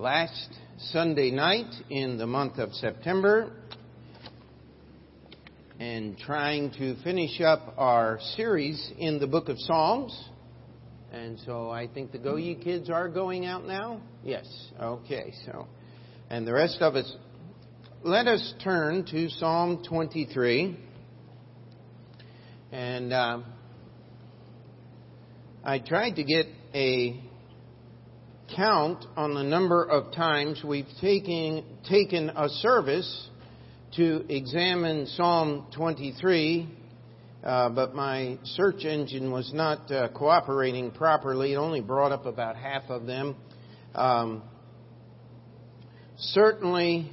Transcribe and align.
last 0.00 0.48
Sunday 0.92 1.30
night 1.30 1.70
in 1.90 2.16
the 2.16 2.26
month 2.26 2.56
of 2.56 2.72
September 2.72 3.52
and 5.78 6.16
trying 6.16 6.70
to 6.70 6.96
finish 7.02 7.38
up 7.42 7.74
our 7.76 8.18
series 8.34 8.92
in 8.96 9.18
the 9.18 9.26
book 9.26 9.50
of 9.50 9.58
Psalms. 9.58 10.18
And 11.12 11.38
so 11.44 11.68
I 11.68 11.86
think 11.86 12.12
the 12.12 12.18
Go 12.18 12.36
Ye 12.36 12.54
kids 12.54 12.88
are 12.88 13.10
going 13.10 13.44
out 13.44 13.66
now? 13.66 14.00
Yes. 14.24 14.46
Okay, 14.80 15.34
so. 15.44 15.68
And 16.30 16.46
the 16.46 16.54
rest 16.54 16.78
of 16.80 16.96
us, 16.96 17.14
let 18.02 18.26
us 18.26 18.54
turn 18.64 19.04
to 19.10 19.28
Psalm 19.28 19.82
23. 19.86 20.78
And 22.72 23.12
uh, 23.12 23.40
I 25.62 25.78
tried 25.78 26.12
to 26.12 26.24
get 26.24 26.46
a 26.72 27.22
count 28.56 29.04
on 29.16 29.34
the 29.34 29.42
number 29.42 29.84
of 29.84 30.12
times 30.12 30.62
we've 30.64 30.88
taken, 31.00 31.64
taken 31.88 32.30
a 32.30 32.48
service 32.48 33.28
to 33.96 34.24
examine 34.28 35.06
Psalm 35.06 35.66
23, 35.74 36.68
uh, 37.42 37.68
but 37.70 37.94
my 37.94 38.38
search 38.44 38.84
engine 38.84 39.30
was 39.30 39.52
not 39.54 39.90
uh, 39.90 40.08
cooperating 40.08 40.90
properly. 40.90 41.52
It 41.52 41.56
only 41.56 41.80
brought 41.80 42.12
up 42.12 42.26
about 42.26 42.56
half 42.56 42.84
of 42.88 43.06
them. 43.06 43.36
Um, 43.94 44.42
certainly, 46.18 47.10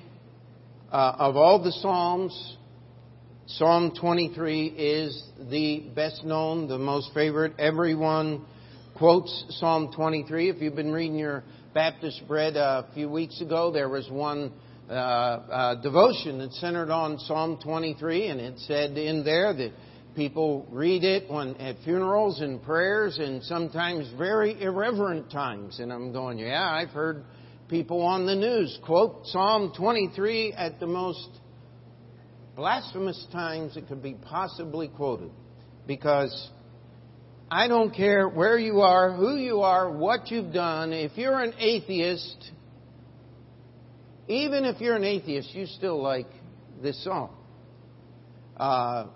uh, 0.91 1.15
of 1.19 1.35
all 1.35 1.63
the 1.63 1.71
Psalms, 1.71 2.57
Psalm 3.47 3.93
23 3.99 4.67
is 4.67 5.23
the 5.49 5.89
best 5.95 6.23
known, 6.23 6.67
the 6.67 6.77
most 6.77 7.11
favorite. 7.13 7.53
Everyone 7.59 8.45
quotes 8.97 9.45
Psalm 9.59 9.91
23. 9.95 10.49
If 10.49 10.59
you've 10.59 10.75
been 10.75 10.91
reading 10.91 11.17
your 11.17 11.43
Baptist 11.75 12.27
bread 12.27 12.55
a 12.55 12.87
few 12.95 13.07
weeks 13.07 13.39
ago, 13.41 13.71
there 13.71 13.89
was 13.89 14.09
one 14.09 14.51
uh, 14.89 14.93
uh, 14.93 15.81
devotion 15.81 16.39
that 16.39 16.51
centered 16.53 16.89
on 16.89 17.19
Psalm 17.19 17.59
23, 17.63 18.27
and 18.27 18.41
it 18.41 18.57
said 18.61 18.97
in 18.97 19.23
there 19.23 19.53
that 19.53 19.71
people 20.15 20.65
read 20.71 21.03
it 21.03 21.29
when 21.29 21.55
at 21.57 21.75
funerals 21.83 22.41
and 22.41 22.63
prayers, 22.63 23.19
and 23.19 23.43
sometimes 23.43 24.09
very 24.17 24.59
irreverent 24.59 25.31
times. 25.31 25.79
And 25.79 25.93
I'm 25.93 26.11
going, 26.11 26.39
yeah, 26.39 26.67
I've 26.67 26.89
heard 26.89 27.23
people 27.69 28.01
on 28.01 28.25
the 28.25 28.35
news 28.35 28.79
quote 28.83 29.27
Psalm 29.27 29.73
23 29.77 30.53
at 30.53 30.79
the 30.79 30.87
most 30.87 31.29
blasphemous 32.55 33.27
times 33.31 33.77
it 33.77 33.87
could 33.87 34.01
be 34.01 34.15
possibly 34.15 34.87
quoted, 34.87 35.29
because 35.85 36.49
I 37.49 37.69
don't 37.69 37.93
care 37.93 38.27
where 38.27 38.57
you 38.57 38.81
are, 38.81 39.13
who 39.13 39.37
you 39.37 39.61
are, 39.61 39.89
what 39.89 40.29
you've 40.29 40.51
done. 40.51 40.91
If 40.91 41.17
you're 41.17 41.41
an 41.41 41.53
atheist, 41.57 42.51
even 44.27 44.65
if 44.65 44.81
you're 44.81 44.97
an 44.97 45.05
atheist, 45.05 45.55
you 45.55 45.65
still 45.65 46.01
like 46.01 46.27
this 46.81 47.01
song. 47.05 47.33
Uh, 48.57 49.07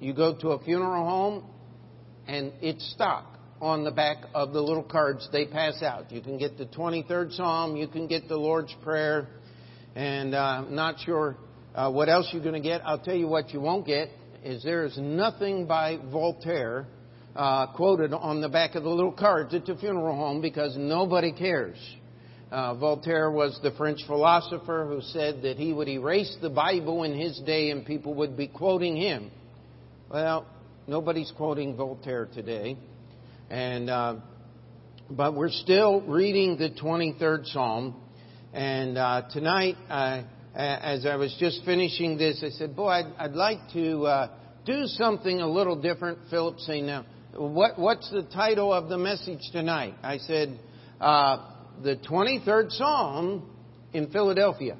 you 0.00 0.14
go 0.14 0.34
to 0.34 0.50
a 0.50 0.64
funeral 0.64 1.04
home, 1.04 1.44
and 2.26 2.52
it's 2.62 2.90
stock 2.92 3.38
on 3.60 3.84
the 3.84 3.90
back 3.90 4.16
of 4.34 4.54
the 4.54 4.60
little 4.62 4.82
cards 4.82 5.28
they 5.30 5.44
pass 5.44 5.82
out. 5.82 6.10
You 6.10 6.22
can 6.22 6.38
get 6.38 6.56
the 6.56 6.66
23rd 6.66 7.36
Psalm, 7.36 7.76
you 7.76 7.86
can 7.86 8.06
get 8.06 8.28
the 8.28 8.36
Lord's 8.36 8.74
Prayer, 8.82 9.28
and 9.94 10.34
uh, 10.34 10.38
I'm 10.38 10.74
not 10.74 11.00
sure 11.00 11.36
uh, 11.74 11.90
what 11.90 12.08
else 12.08 12.28
you're 12.32 12.42
going 12.42 12.54
to 12.54 12.66
get. 12.66 12.80
I'll 12.84 12.98
tell 12.98 13.14
you 13.14 13.28
what 13.28 13.50
you 13.50 13.60
won't 13.60 13.86
get 13.86 14.08
is 14.42 14.62
there 14.62 14.84
is 14.84 14.96
nothing 14.96 15.66
by 15.66 15.98
Voltaire 16.10 16.86
uh, 17.36 17.66
quoted 17.68 18.12
on 18.12 18.40
the 18.40 18.48
back 18.48 18.74
of 18.74 18.82
the 18.82 18.88
little 18.88 19.12
cards 19.12 19.54
at 19.54 19.66
the 19.66 19.76
funeral 19.76 20.14
home 20.14 20.40
because 20.40 20.76
nobody 20.76 21.32
cares. 21.32 21.76
Uh, 22.50 22.74
Voltaire 22.74 23.30
was 23.30 23.58
the 23.62 23.72
French 23.72 24.00
philosopher 24.06 24.86
who 24.88 25.00
said 25.00 25.42
that 25.42 25.56
he 25.56 25.72
would 25.72 25.88
erase 25.88 26.36
the 26.40 26.50
Bible 26.50 27.02
in 27.02 27.18
his 27.18 27.40
day 27.40 27.70
and 27.70 27.84
people 27.84 28.14
would 28.14 28.36
be 28.36 28.46
quoting 28.46 28.96
him. 28.96 29.30
Well, 30.08 30.46
nobody's 30.86 31.32
quoting 31.36 31.76
Voltaire 31.76 32.26
today, 32.26 32.76
and 33.50 33.90
uh, 33.90 34.16
but 35.10 35.34
we're 35.34 35.50
still 35.50 36.02
reading 36.02 36.56
the 36.56 36.70
23rd 36.70 37.46
Psalm. 37.46 38.00
And 38.52 38.96
uh, 38.96 39.22
tonight, 39.32 39.76
as 40.54 41.06
I 41.06 41.16
was 41.16 41.34
just 41.40 41.64
finishing 41.64 42.16
this, 42.16 42.44
I 42.44 42.50
said, 42.50 42.76
"Boy, 42.76 42.90
I'd, 42.90 43.12
I'd 43.18 43.32
like 43.32 43.58
to 43.72 44.04
uh, 44.04 44.28
do 44.64 44.86
something 44.86 45.40
a 45.40 45.48
little 45.48 45.74
different." 45.74 46.18
Philip 46.30 46.60
saying, 46.60 46.86
"Now, 46.86 47.04
what, 47.36 47.78
what's 47.78 48.10
the 48.10 48.22
title 48.22 48.72
of 48.72 48.88
the 48.88 48.98
message 48.98 49.40
tonight? 49.52 49.94
I 50.02 50.18
said, 50.18 50.58
uh, 51.00 51.50
the 51.82 51.96
23rd 51.96 52.70
Psalm 52.72 53.50
in 53.92 54.10
Philadelphia. 54.10 54.76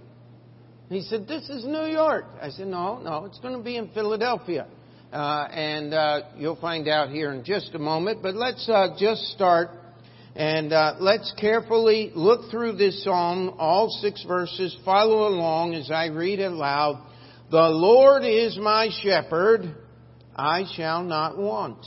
He 0.88 1.02
said, 1.02 1.26
this 1.26 1.48
is 1.48 1.64
New 1.64 1.86
York. 1.86 2.26
I 2.40 2.50
said, 2.50 2.68
no, 2.68 2.98
no, 2.98 3.24
it's 3.24 3.40
going 3.40 3.56
to 3.56 3.62
be 3.62 3.76
in 3.76 3.88
Philadelphia. 3.88 4.66
Uh, 5.12 5.48
and 5.50 5.94
uh, 5.94 6.20
you'll 6.36 6.60
find 6.60 6.88
out 6.88 7.10
here 7.10 7.32
in 7.32 7.44
just 7.44 7.74
a 7.74 7.78
moment. 7.78 8.22
But 8.22 8.34
let's 8.34 8.68
uh, 8.68 8.96
just 8.98 9.22
start 9.28 9.70
and 10.36 10.72
uh, 10.72 10.96
let's 10.98 11.32
carefully 11.40 12.10
look 12.14 12.50
through 12.50 12.76
this 12.76 13.04
psalm, 13.04 13.54
all 13.58 13.88
six 14.02 14.24
verses. 14.26 14.76
Follow 14.84 15.28
along 15.28 15.74
as 15.74 15.90
I 15.92 16.06
read 16.06 16.40
it 16.40 16.50
aloud. 16.50 17.06
The 17.50 17.68
Lord 17.68 18.24
is 18.24 18.58
my 18.60 18.88
shepherd, 19.02 19.76
I 20.34 20.64
shall 20.74 21.04
not 21.04 21.38
want. 21.38 21.86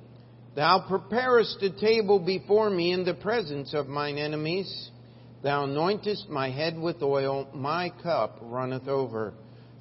Thou 0.55 0.83
preparest 0.87 1.63
a 1.63 1.69
table 1.69 2.19
before 2.19 2.69
me 2.69 2.91
in 2.91 3.05
the 3.05 3.13
presence 3.13 3.73
of 3.73 3.87
mine 3.87 4.17
enemies. 4.17 4.91
Thou 5.43 5.65
anointest 5.65 6.29
my 6.29 6.49
head 6.49 6.77
with 6.77 7.01
oil, 7.01 7.47
my 7.53 7.91
cup 8.03 8.37
runneth 8.41 8.87
over. 8.87 9.33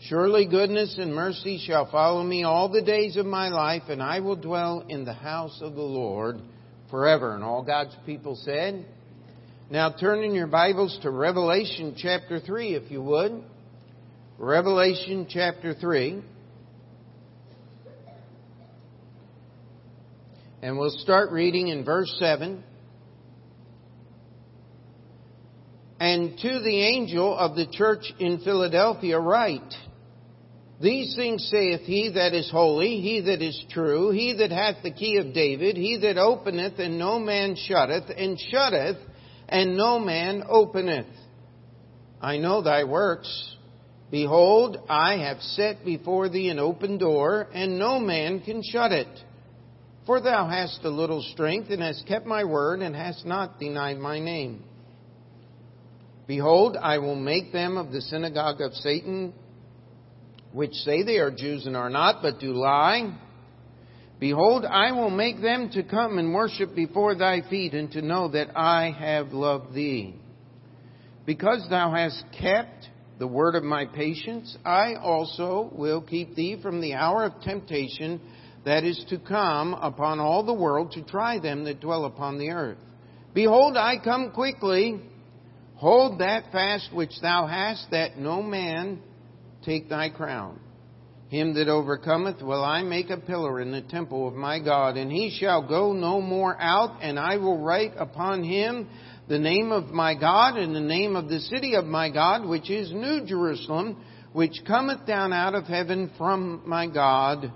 Surely 0.03 0.47
goodness 0.47 0.97
and 0.99 1.15
mercy 1.15 1.59
shall 1.59 1.91
follow 1.91 2.23
me 2.23 2.45
all 2.45 2.69
the 2.69 2.81
days 2.81 3.17
of 3.17 3.27
my 3.27 3.49
life, 3.49 3.83
and 3.89 4.03
I 4.03 4.21
will 4.21 4.37
dwell 4.37 4.87
in 4.89 5.05
the 5.05 5.13
house 5.13 5.59
of 5.61 5.75
the 5.75 5.83
Lord 5.83 6.41
forever. 6.89 7.35
And 7.35 7.43
all 7.43 7.63
God's 7.63 7.95
people 8.07 8.37
said, 8.37 8.87
Now 9.71 9.91
turn 9.91 10.23
in 10.23 10.35
your 10.35 10.47
Bibles 10.47 10.99
to 11.03 11.11
Revelation 11.11 11.97
chapter 11.99 12.39
3, 12.41 12.77
if 12.77 12.91
you 12.91 13.03
would. 13.03 13.43
Revelation 14.39 15.27
chapter 15.29 15.75
3. 15.75 16.23
And 20.63 20.79
we'll 20.79 20.91
start 20.91 21.31
reading 21.31 21.69
in 21.69 21.85
verse 21.85 22.15
7. 22.19 22.63
And 25.99 26.39
to 26.39 26.61
the 26.61 26.83
angel 26.83 27.37
of 27.37 27.57
the 27.57 27.67
church 27.67 28.13
in 28.19 28.41
Philadelphia 28.41 29.19
write, 29.19 29.75
These 30.81 31.15
things 31.17 31.49
saith 31.51 31.81
he 31.81 32.11
that 32.15 32.35
is 32.35 32.51
holy, 32.51 33.01
he 33.01 33.23
that 33.23 33.41
is 33.41 33.65
true, 33.71 34.11
he 34.11 34.35
that 34.39 34.51
hath 34.51 34.83
the 34.83 34.93
key 34.93 35.17
of 35.17 35.33
David, 35.33 35.77
he 35.77 35.99
that 36.03 36.19
openeth 36.19 36.79
and 36.79 36.99
no 36.99 37.19
man 37.19 37.57
shutteth, 37.57 38.11
and 38.15 38.39
shutteth 38.51 38.99
and 39.49 39.79
no 39.79 39.99
man 39.99 40.43
openeth. 40.47 41.07
I 42.21 42.37
know 42.37 42.63
thy 42.63 42.85
works. 42.85 43.57
Behold, 44.11 44.77
I 44.91 45.19
have 45.19 45.41
set 45.41 45.87
before 45.87 46.29
thee 46.29 46.51
an 46.51 46.59
open 46.59 46.99
door, 46.99 47.49
and 47.55 47.79
no 47.79 47.99
man 47.99 48.41
can 48.41 48.63
shut 48.63 48.93
it. 48.93 49.09
For 50.07 50.21
thou 50.21 50.49
hast 50.49 50.81
a 50.85 50.91
little 50.91 51.23
strength, 51.33 51.71
and 51.71 51.83
hast 51.83 52.07
kept 52.07 52.27
my 52.27 52.45
word, 52.45 52.81
and 52.81 52.95
hast 52.97 53.27
not 53.27 53.59
denied 53.59 53.99
my 53.99 54.19
name. 54.19 54.65
Behold, 56.27 56.77
I 56.81 56.99
will 56.99 57.17
make 57.17 57.53
them 57.53 57.77
of 57.77 57.93
the 57.93 58.01
synagogue 58.01 58.61
of 58.61 58.73
Satan, 58.75 59.35
which 60.53 60.73
say 60.73 61.03
they 61.03 61.19
are 61.19 61.31
Jews 61.31 61.67
and 61.67 61.77
are 61.77 61.91
not, 61.91 62.23
but 62.23 62.41
do 62.41 62.53
lie. 62.53 63.15
Behold, 64.19 64.65
I 64.65 64.93
will 64.93 65.11
make 65.11 65.41
them 65.41 65.71
to 65.71 65.83
come 65.83 66.19
and 66.19 66.35
worship 66.35 66.75
before 66.75 67.15
thy 67.15 67.43
feet, 67.49 67.75
and 67.75 67.91
to 67.93 68.03
know 68.03 68.29
that 68.29 68.57
I 68.57 68.91
have 68.91 69.33
loved 69.33 69.75
thee. 69.75 70.15
Because 71.27 71.67
thou 71.69 71.93
hast 71.93 72.25
kept 72.39 72.89
the 73.19 73.27
word 73.27 73.55
of 73.55 73.63
my 73.63 73.85
patience, 73.85 74.57
I 74.65 74.95
also 74.95 75.71
will 75.75 76.01
keep 76.01 76.35
thee 76.35 76.59
from 76.63 76.81
the 76.81 76.95
hour 76.95 77.25
of 77.25 77.41
temptation 77.43 78.21
that 78.65 78.85
is 78.85 79.05
to 79.09 79.19
come 79.19 79.75
upon 79.75 80.21
all 80.21 80.45
the 80.45 80.55
world 80.55 80.93
to 80.93 81.03
try 81.03 81.39
them 81.39 81.65
that 81.65 81.81
dwell 81.81 82.05
upon 82.05 82.39
the 82.39 82.51
earth. 82.51 82.79
Behold, 83.33 83.77
I 83.77 83.97
come 84.03 84.33
quickly. 84.33 85.01
Hold 85.77 86.21
that 86.21 86.53
fast 86.53 86.93
which 86.93 87.21
thou 87.23 87.47
hast, 87.47 87.91
that 87.91 88.19
no 88.19 88.43
man 88.43 89.01
take 89.65 89.89
thy 89.89 90.11
crown. 90.11 90.59
Him 91.29 91.55
that 91.55 91.69
overcometh 91.69 92.43
will 92.43 92.65
I 92.65 92.83
make 92.83 93.09
a 93.09 93.17
pillar 93.17 93.61
in 93.61 93.71
the 93.71 93.83
temple 93.83 94.27
of 94.27 94.35
my 94.35 94.59
God, 94.59 94.97
and 94.97 95.13
he 95.13 95.31
shall 95.41 95.67
go 95.67 95.93
no 95.93 96.21
more 96.21 96.61
out, 96.61 96.99
and 97.01 97.19
I 97.19 97.37
will 97.37 97.59
write 97.59 97.93
upon 97.97 98.43
him 98.43 98.89
the 99.29 99.39
name 99.39 99.71
of 99.71 99.91
my 99.91 100.15
God 100.15 100.57
and 100.57 100.75
the 100.75 100.81
name 100.81 101.15
of 101.15 101.29
the 101.29 101.39
city 101.39 101.77
of 101.77 101.85
my 101.85 102.11
God, 102.11 102.45
which 102.45 102.69
is 102.69 102.93
New 102.93 103.25
Jerusalem, 103.25 104.05
which 104.33 104.65
cometh 104.67 105.07
down 105.07 105.33
out 105.33 105.55
of 105.55 105.65
heaven 105.65 106.11
from 106.19 106.63
my 106.67 106.89
God, 106.89 107.53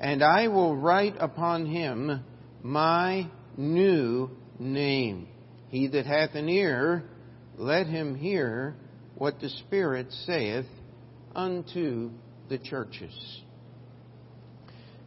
and 0.00 0.24
I 0.24 0.48
will 0.48 0.74
write 0.74 1.16
upon 1.20 1.66
him 1.66 2.24
my 2.62 3.30
new 3.56 4.30
name. 4.58 5.28
He 5.68 5.88
that 5.88 6.06
hath 6.06 6.34
an 6.34 6.48
ear, 6.48 7.04
let 7.58 7.86
him 7.86 8.14
hear 8.14 8.74
what 9.16 9.40
the 9.40 9.50
Spirit 9.50 10.10
saith 10.24 10.64
unto 11.36 12.10
the 12.48 12.56
churches. 12.56 13.12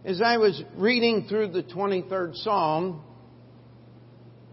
As 0.06 0.22
I 0.22 0.38
was 0.38 0.62
reading 0.76 1.26
through 1.28 1.54
the 1.54 1.64
23rd 1.64 2.36
Psalm, 2.44 3.02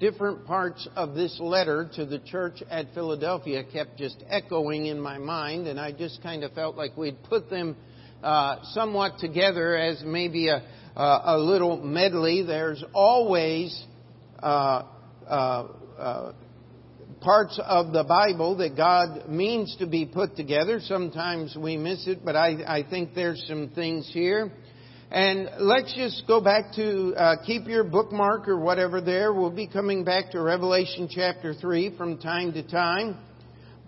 different 0.01 0.47
parts 0.47 0.89
of 0.97 1.15
this 1.15 1.39
letter 1.39 1.91
to 1.97 2.07
the 2.07 2.19
church 2.19 2.63
at 2.71 2.95
Philadelphia 2.95 3.63
kept 3.63 3.99
just 3.99 4.25
echoing 4.31 4.87
in 4.87 4.99
my 4.99 5.19
mind, 5.19 5.67
and 5.67 5.79
I 5.79 5.93
just 5.93 6.23
kind 6.23 6.45
of 6.45 6.53
felt 6.55 6.77
like 6.77 6.97
we'd 6.97 7.23
put 7.25 7.51
them 7.51 7.77
uh, 8.23 8.57
somewhat 8.73 9.19
together 9.19 9.77
as 9.77 10.03
maybe 10.05 10.49
a, 10.49 10.63
a 10.97 11.39
little 11.39 11.79
medley. 11.79 12.43
There's 12.43 12.83
always 12.93 13.85
uh, 14.43 14.83
uh, 15.27 15.69
uh, 15.99 16.33
parts 17.21 17.61
of 17.63 17.93
the 17.93 18.05
Bible 18.05 18.57
that 18.59 18.77
God 18.77 19.29
means 19.29 19.77
to 19.79 19.87
be 19.87 20.07
put 20.07 20.37
together. 20.37 20.81
Sometimes 20.81 21.57
we 21.57 21.77
miss 21.77 22.07
it, 22.07 22.25
but 22.25 22.37
I, 22.37 22.57
I 22.67 22.87
think 22.89 23.15
there's 23.15 23.45
some 23.47 23.71
things 23.75 24.11
here. 24.13 24.51
And 25.11 25.51
let's 25.59 25.93
just 25.97 26.25
go 26.29 26.41
back 26.41 26.73
to 26.77 27.15
uh, 27.17 27.37
keep 27.45 27.67
your 27.67 27.83
bookmark 27.85 28.47
or 28.47 28.59
whatever 28.59 29.01
there. 29.01 29.33
We'll 29.33 29.51
be 29.51 29.67
coming 29.67 30.05
back 30.05 30.31
to 30.33 30.41
Revelation 30.41 31.09
chapter 31.11 31.53
3 31.53 31.97
from 31.97 32.19
time 32.19 32.53
to 32.53 32.63
time. 32.63 33.19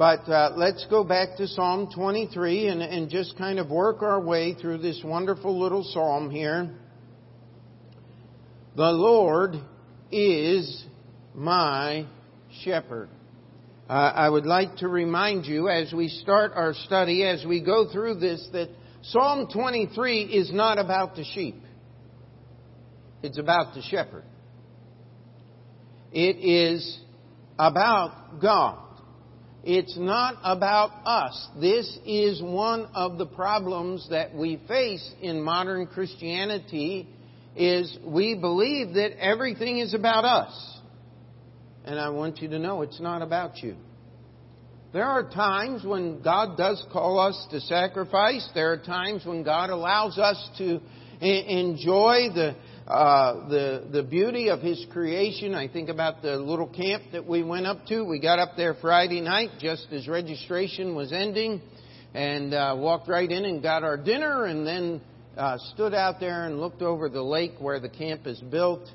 But 0.02 0.28
uh, 0.28 0.54
let's 0.56 0.84
go 0.90 1.04
back 1.04 1.36
to 1.36 1.46
Psalm 1.46 1.88
23 1.94 2.66
and, 2.66 2.82
and 2.82 3.08
just 3.08 3.38
kind 3.38 3.60
of 3.60 3.70
work 3.70 4.02
our 4.02 4.20
way 4.20 4.52
through 4.52 4.78
this 4.78 5.00
wonderful 5.04 5.56
little 5.60 5.84
psalm 5.84 6.28
here. 6.28 6.74
The 8.74 8.90
Lord 8.90 9.54
is 10.10 10.84
my 11.36 12.08
shepherd. 12.64 13.10
Uh, 13.88 13.92
I 13.92 14.28
would 14.28 14.44
like 14.44 14.74
to 14.78 14.88
remind 14.88 15.46
you 15.46 15.68
as 15.68 15.92
we 15.92 16.08
start 16.08 16.50
our 16.56 16.74
study, 16.74 17.22
as 17.22 17.44
we 17.46 17.60
go 17.60 17.88
through 17.88 18.16
this, 18.16 18.44
that 18.52 18.70
Psalm 19.02 19.46
23 19.54 20.22
is 20.22 20.52
not 20.52 20.80
about 20.80 21.14
the 21.14 21.22
sheep. 21.32 21.62
It's 23.22 23.38
about 23.38 23.74
the 23.74 23.82
shepherd. 23.82 24.24
It 26.10 26.38
is 26.44 26.98
about 27.56 28.40
God. 28.40 28.81
It's 29.64 29.96
not 29.96 30.38
about 30.42 30.90
us. 31.06 31.48
This 31.60 31.98
is 32.04 32.42
one 32.42 32.88
of 32.94 33.16
the 33.18 33.26
problems 33.26 34.08
that 34.10 34.34
we 34.34 34.60
face 34.66 35.08
in 35.20 35.40
modern 35.40 35.86
Christianity 35.86 37.08
is 37.54 37.96
we 38.04 38.34
believe 38.34 38.94
that 38.94 39.16
everything 39.20 39.78
is 39.78 39.94
about 39.94 40.24
us. 40.24 40.78
And 41.84 41.98
I 41.98 42.08
want 42.08 42.38
you 42.42 42.48
to 42.48 42.58
know 42.58 42.82
it's 42.82 43.00
not 43.00 43.22
about 43.22 43.62
you. 43.62 43.76
There 44.92 45.06
are 45.06 45.30
times 45.30 45.84
when 45.84 46.22
God 46.22 46.56
does 46.56 46.84
call 46.92 47.18
us 47.18 47.46
to 47.50 47.60
sacrifice. 47.60 48.48
There 48.54 48.72
are 48.72 48.78
times 48.78 49.24
when 49.24 49.42
God 49.42 49.70
allows 49.70 50.18
us 50.18 50.50
to 50.58 50.80
enjoy 51.20 52.28
the, 52.34 52.56
uh, 52.92 53.48
the, 53.48 53.88
the 53.90 54.02
beauty 54.02 54.48
of 54.48 54.60
His 54.60 54.84
creation. 54.92 55.54
I 55.54 55.68
think 55.68 55.88
about 55.88 56.22
the 56.22 56.36
little 56.36 56.68
camp 56.68 57.04
that 57.12 57.26
we 57.26 57.42
went 57.42 57.66
up 57.66 57.86
to. 57.86 58.02
We 58.04 58.20
got 58.20 58.38
up 58.38 58.50
there 58.56 58.74
Friday 58.74 59.20
night 59.20 59.50
just 59.58 59.86
as 59.92 60.08
registration 60.08 60.94
was 60.94 61.12
ending 61.12 61.60
and 62.14 62.52
uh, 62.52 62.74
walked 62.76 63.08
right 63.08 63.30
in 63.30 63.44
and 63.44 63.62
got 63.62 63.82
our 63.82 63.96
dinner 63.96 64.44
and 64.44 64.66
then 64.66 65.00
uh, 65.36 65.56
stood 65.74 65.94
out 65.94 66.20
there 66.20 66.44
and 66.44 66.60
looked 66.60 66.82
over 66.82 67.08
the 67.08 67.22
lake 67.22 67.54
where 67.58 67.80
the 67.80 67.88
camp 67.88 68.26
is 68.26 68.40
built 68.40 68.88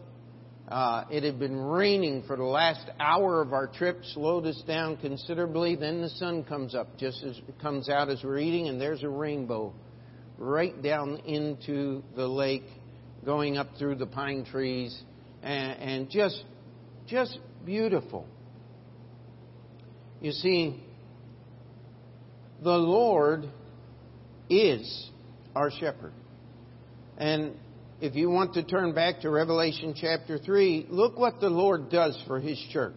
uh, 0.67 1.05
it 1.09 1.23
had 1.23 1.39
been 1.39 1.57
raining 1.57 2.23
for 2.27 2.35
the 2.35 2.43
last 2.43 2.89
hour 2.99 3.41
of 3.41 3.53
our 3.53 3.67
trip, 3.67 4.01
slowed 4.13 4.45
us 4.45 4.61
down 4.67 4.97
considerably. 4.97 5.75
Then 5.75 6.01
the 6.01 6.09
sun 6.09 6.43
comes 6.43 6.75
up 6.75 6.97
just 6.97 7.23
as 7.23 7.37
it 7.37 7.59
comes 7.61 7.87
out 7.87 8.09
as 8.09 8.21
we're 8.21 8.39
eating, 8.39 8.67
and 8.67 8.79
there's 8.79 9.03
a 9.03 9.09
rainbow 9.09 9.73
right 10.37 10.81
down 10.81 11.21
into 11.25 12.03
the 12.17 12.27
lake, 12.27 12.65
going 13.27 13.57
up 13.57 13.67
through 13.77 13.95
the 13.95 14.05
pine 14.05 14.45
trees, 14.45 14.97
and, 15.43 15.79
and 15.81 16.09
just, 16.09 16.45
just 17.07 17.37
beautiful. 17.65 18.25
You 20.21 20.31
see, 20.31 20.81
the 22.63 22.69
Lord 22.69 23.49
is 24.49 25.09
our 25.53 25.69
shepherd. 25.69 26.13
And 27.17 27.57
if 27.99 28.15
you 28.15 28.29
want 28.29 28.53
to 28.53 28.63
turn 28.63 28.93
back 28.95 29.19
to 29.21 29.29
Revelation 29.29 29.93
chapter 29.99 30.37
3, 30.37 30.87
look 30.89 31.19
what 31.19 31.41
the 31.41 31.49
Lord 31.49 31.89
does 31.89 32.17
for 32.27 32.39
His 32.39 32.57
church. 32.71 32.93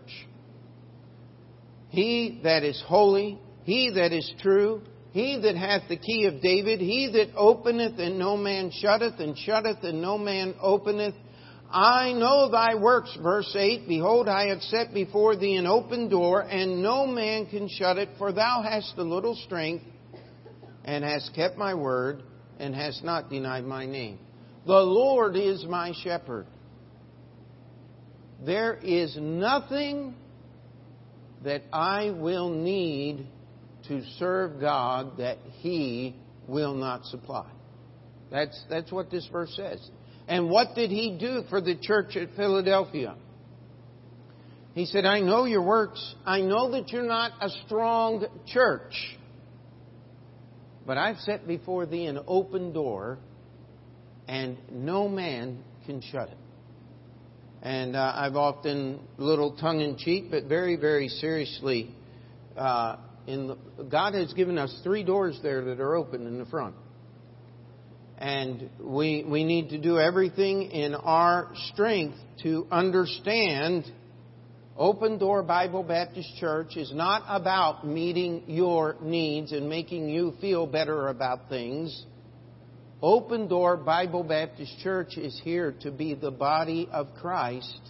He 1.89 2.41
that 2.45 2.63
is 2.63 2.81
holy, 2.87 3.37
He 3.65 3.91
that 3.97 4.13
is 4.13 4.33
true, 4.41 4.83
He 5.13 5.41
that 5.43 5.57
hath 5.57 5.89
the 5.89 5.97
key 5.97 6.27
of 6.27 6.41
David, 6.41 6.81
He 6.81 7.11
that 7.13 7.37
openeth 7.37 7.99
and 7.99 8.19
no 8.19 8.37
man 8.37 8.71
shutteth, 8.71 9.19
and 9.19 9.37
shutteth 9.37 9.83
and 9.83 10.01
no 10.01 10.17
man 10.17 10.55
openeth. 10.61 11.15
I 11.73 12.13
know 12.13 12.51
thy 12.51 12.75
works, 12.75 13.17
verse 13.23 13.55
8. 13.57 13.87
Behold, 13.89 14.29
I 14.29 14.49
have 14.49 14.61
set 14.63 14.93
before 14.93 15.37
thee 15.37 15.55
an 15.57 15.67
open 15.67 16.09
door, 16.09 16.41
and 16.43 16.83
no 16.83 17.07
man 17.07 17.47
can 17.47 17.69
shut 17.69 17.97
it, 17.97 18.09
for 18.19 18.33
thou 18.33 18.63
hast 18.63 18.95
a 18.99 19.03
little 19.03 19.37
strength, 19.37 19.85
and 20.85 21.05
hast 21.05 21.35
kept 21.35 21.57
my 21.57 21.75
word, 21.75 22.23
and 22.59 22.75
hast 22.75 23.05
not 23.05 23.31
denied 23.31 23.65
my 23.65 23.87
name. 23.87 24.19
The 24.67 24.81
Lord 24.81 25.37
is 25.37 25.65
my 25.65 25.93
shepherd. 26.03 26.47
There 28.45 28.75
is 28.75 29.17
nothing 29.21 30.15
that 31.45 31.63
I 31.73 32.11
will 32.11 32.51
need 32.51 33.27
to 33.91 34.05
serve 34.21 34.61
God 34.61 35.19
that 35.19 35.39
He 35.59 36.15
will 36.47 36.75
not 36.75 37.05
supply. 37.07 37.51
That's, 38.31 38.65
that's 38.71 38.93
what 38.93 39.11
this 39.11 39.29
verse 39.33 39.53
says. 39.57 39.81
And 40.29 40.49
what 40.49 40.77
did 40.77 40.91
He 40.91 41.19
do 41.19 41.43
for 41.51 41.61
the 41.61 41.75
church 41.75 42.15
at 42.15 42.37
Philadelphia? 42.37 43.17
He 44.75 44.87
said, 44.87 45.05
I 45.05 45.19
know 45.19 45.45
your 45.45 45.63
works. 45.63 46.15
I 46.25 46.41
know 46.41 46.71
that 46.71 46.91
you're 46.91 47.03
not 47.03 47.33
a 47.41 47.51
strong 47.67 48.25
church. 48.47 48.95
But 50.87 50.97
I've 50.97 51.19
set 51.19 51.49
before 51.49 51.85
thee 51.85 52.07
an 52.07 52.21
open 52.29 52.73
door 52.73 53.19
and 54.29 54.57
no 54.71 55.09
man 55.09 55.65
can 55.85 56.01
shut 56.01 56.29
it. 56.29 56.39
And 57.63 57.97
uh, 57.97 58.13
I've 58.15 58.37
often, 58.37 59.01
little 59.19 59.57
tongue 59.57 59.81
in 59.81 59.99
cheek, 59.99 60.31
but 60.31 60.45
very, 60.45 60.77
very 60.77 61.09
seriously, 61.09 61.93
uh, 62.57 62.97
in 63.27 63.49
the, 63.49 63.57
God 63.85 64.15
has 64.15 64.33
given 64.33 64.59
us 64.59 64.79
three 64.83 65.03
doors 65.05 65.39
there 65.43 65.65
that 65.65 65.81
are 65.81 65.95
open 65.95 66.27
in 66.27 66.39
the 66.39 66.47
front. 66.47 66.75
And 68.19 68.69
we, 68.79 69.25
we 69.27 69.45
need 69.45 69.71
to 69.71 69.79
do 69.79 69.99
everything 69.99 70.63
in 70.71 70.95
our 70.95 71.51
strength 71.73 72.19
to 72.43 72.67
understand 72.71 73.91
Open 74.77 75.19
Door 75.19 75.43
Bible 75.43 75.83
Baptist 75.83 76.37
Church 76.39 76.77
is 76.77 76.91
not 76.95 77.23
about 77.29 77.87
meeting 77.87 78.45
your 78.47 78.97
needs 79.03 79.53
and 79.53 79.69
making 79.69 80.09
you 80.09 80.33
feel 80.41 80.67
better 80.67 81.09
about 81.09 81.51
things. 81.51 82.07
Open 83.03 83.47
Door 83.47 83.79
Bible 83.79 84.23
Baptist 84.23 84.79
Church 84.83 85.19
is 85.19 85.39
here 85.45 85.75
to 85.83 85.91
be 85.91 86.15
the 86.15 86.31
body 86.31 86.89
of 86.91 87.09
Christ, 87.21 87.81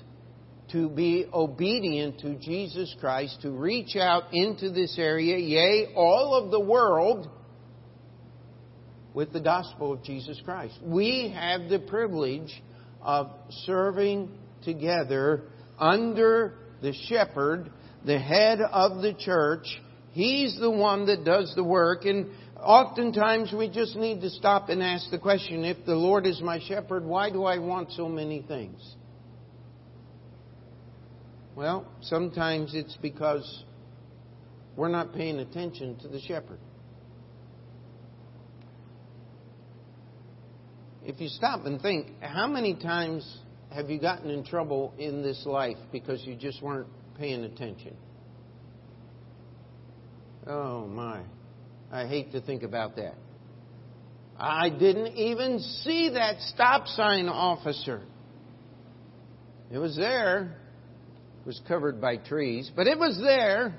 to 0.73 0.89
be 0.89 1.27
obedient 1.33 2.21
to 2.21 2.35
Jesus 2.37 2.95
Christ, 3.00 3.43
to 3.43 3.50
reach 3.50 3.97
out 3.97 4.33
into 4.33 4.71
this 4.71 4.97
area, 4.99 5.37
yea, 5.37 5.93
all 5.95 6.35
of 6.35 6.50
the 6.50 6.61
world, 6.61 7.29
with 9.12 9.33
the 9.33 9.41
gospel 9.41 9.93
of 9.93 10.05
Jesus 10.05 10.41
Christ. 10.45 10.79
We 10.83 11.33
have 11.35 11.69
the 11.69 11.81
privilege 11.81 12.62
of 13.03 13.31
serving 13.65 14.31
together 14.65 15.43
under 15.79 16.55
the 16.83 16.93
shepherd, 17.09 17.71
the 18.05 18.19
head 18.19 18.61
of 18.61 19.03
the 19.03 19.15
church. 19.15 19.67
He's 20.12 20.59
the 20.59 20.71
one 20.71 21.07
that 21.07 21.25
does 21.25 21.53
the 21.57 21.65
work. 21.65 22.05
And 22.05 22.31
oftentimes 22.57 23.53
we 23.53 23.69
just 23.69 23.97
need 23.97 24.21
to 24.21 24.31
stop 24.31 24.69
and 24.69 24.83
ask 24.83 25.11
the 25.11 25.19
question 25.19 25.65
if 25.65 25.85
the 25.85 25.95
Lord 25.95 26.27
is 26.27 26.41
my 26.41 26.61
shepherd, 26.61 27.05
why 27.05 27.31
do 27.31 27.45
I 27.45 27.59
want 27.59 27.93
so 27.93 28.09
many 28.09 28.43
things? 28.43 28.81
Well, 31.61 31.85
sometimes 32.00 32.75
it's 32.75 32.97
because 33.02 33.64
we're 34.76 34.88
not 34.88 35.12
paying 35.12 35.40
attention 35.40 35.99
to 35.99 36.09
the 36.09 36.19
shepherd. 36.19 36.59
If 41.05 41.21
you 41.21 41.29
stop 41.29 41.67
and 41.67 41.79
think, 41.79 42.12
how 42.23 42.47
many 42.47 42.76
times 42.76 43.31
have 43.75 43.90
you 43.90 44.00
gotten 44.00 44.31
in 44.31 44.43
trouble 44.43 44.95
in 44.97 45.21
this 45.23 45.45
life 45.45 45.76
because 45.93 46.25
you 46.25 46.35
just 46.35 46.62
weren't 46.62 46.88
paying 47.19 47.45
attention? 47.45 47.95
Oh 50.47 50.87
my. 50.87 51.21
I 51.93 52.07
hate 52.07 52.33
to 52.33 52.40
think 52.40 52.62
about 52.62 52.97
that. 52.97 53.17
I 54.38 54.71
didn't 54.71 55.09
even 55.09 55.59
see 55.59 56.09
that 56.14 56.40
stop 56.40 56.87
sign 56.87 57.29
officer. 57.29 58.00
It 59.71 59.76
was 59.76 59.95
there. 59.95 60.57
Was 61.47 61.61
covered 61.67 62.01
by 62.01 62.17
trees, 62.17 62.71
but 62.77 62.87
it 62.87 62.99
was 62.99 63.19
there. 63.19 63.75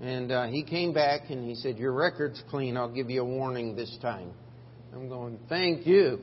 And 0.00 0.32
uh, 0.32 0.46
he 0.46 0.62
came 0.62 0.94
back 0.94 1.28
and 1.28 1.44
he 1.44 1.54
said, 1.54 1.76
Your 1.76 1.92
record's 1.92 2.42
clean. 2.50 2.76
I'll 2.76 2.92
give 2.92 3.10
you 3.10 3.20
a 3.20 3.24
warning 3.24 3.76
this 3.76 3.94
time. 4.00 4.30
I'm 4.94 5.08
going, 5.08 5.38
Thank 5.48 5.86
you. 5.86 6.20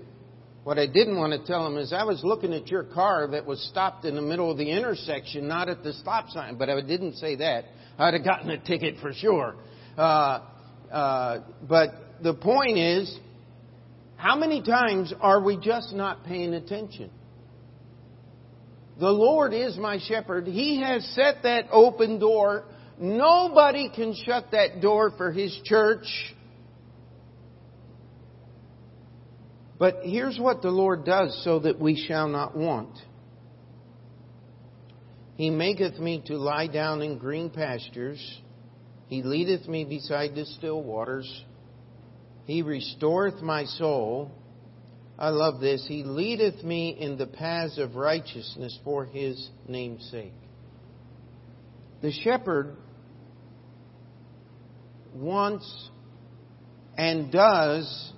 What 0.63 0.79
I 0.79 0.87
didn't 0.87 1.17
want 1.17 1.39
to 1.39 1.45
tell 1.45 1.67
him 1.67 1.77
is 1.77 1.93
I 1.93 2.05
was 2.05 2.23
looking 2.23 2.51
at 2.53 2.69
your 2.69 2.83
car 2.83 3.27
that 3.31 3.45
was 3.45 3.61
stopped 3.69 4.03
in 4.03 4.15
the 4.15 4.21
middle 4.21 4.49
of 4.49 4.57
the 4.57 4.71
intersection, 4.71 5.47
not 5.47 5.69
at 5.69 5.83
the 5.83 5.93
stop 5.93 6.29
sign. 6.29 6.57
But 6.57 6.69
I 6.71 6.81
didn't 6.81 7.17
say 7.17 7.35
that. 7.35 7.65
I'd 7.99 8.15
have 8.15 8.23
gotten 8.23 8.49
a 8.49 8.57
ticket 8.57 8.95
for 8.99 9.13
sure. 9.13 9.55
Uh, 9.95 10.39
uh, 10.91 11.39
but 11.69 11.89
the 12.23 12.33
point 12.33 12.79
is, 12.79 13.15
how 14.15 14.35
many 14.35 14.63
times 14.63 15.13
are 15.21 15.39
we 15.39 15.57
just 15.57 15.93
not 15.93 16.23
paying 16.25 16.55
attention? 16.55 17.11
The 18.99 19.11
Lord 19.11 19.53
is 19.53 19.77
my 19.77 19.99
shepherd. 19.99 20.47
He 20.47 20.81
has 20.81 21.05
set 21.15 21.43
that 21.43 21.65
open 21.71 22.19
door. 22.19 22.63
Nobody 22.97 23.89
can 23.93 24.15
shut 24.25 24.51
that 24.51 24.81
door 24.81 25.11
for 25.17 25.31
His 25.31 25.57
church. 25.65 26.05
But 29.77 29.99
here's 30.03 30.39
what 30.39 30.61
the 30.61 30.69
Lord 30.69 31.03
does 31.03 31.41
so 31.43 31.59
that 31.59 31.79
we 31.79 32.01
shall 32.07 32.29
not 32.29 32.55
want. 32.55 32.97
He 35.35 35.49
maketh 35.49 35.99
me 35.99 36.23
to 36.27 36.37
lie 36.37 36.67
down 36.67 37.01
in 37.01 37.17
green 37.17 37.49
pastures. 37.49 38.39
He 39.07 39.21
leadeth 39.21 39.67
me 39.67 39.83
beside 39.83 40.33
the 40.33 40.45
still 40.45 40.81
waters. 40.81 41.43
He 42.45 42.61
restoreth 42.61 43.41
my 43.41 43.65
soul. 43.65 44.31
I 45.17 45.29
love 45.29 45.61
this. 45.61 45.85
He 45.87 46.03
leadeth 46.03 46.63
me 46.63 46.89
in 46.99 47.17
the 47.17 47.27
paths 47.27 47.77
of 47.77 47.95
righteousness 47.95 48.77
for 48.83 49.05
his 49.05 49.49
name's 49.67 50.09
sake. 50.11 50.33
The 52.01 52.11
shepherd 52.11 52.75
wants 55.13 55.89
and 56.97 57.31
does 57.31 58.13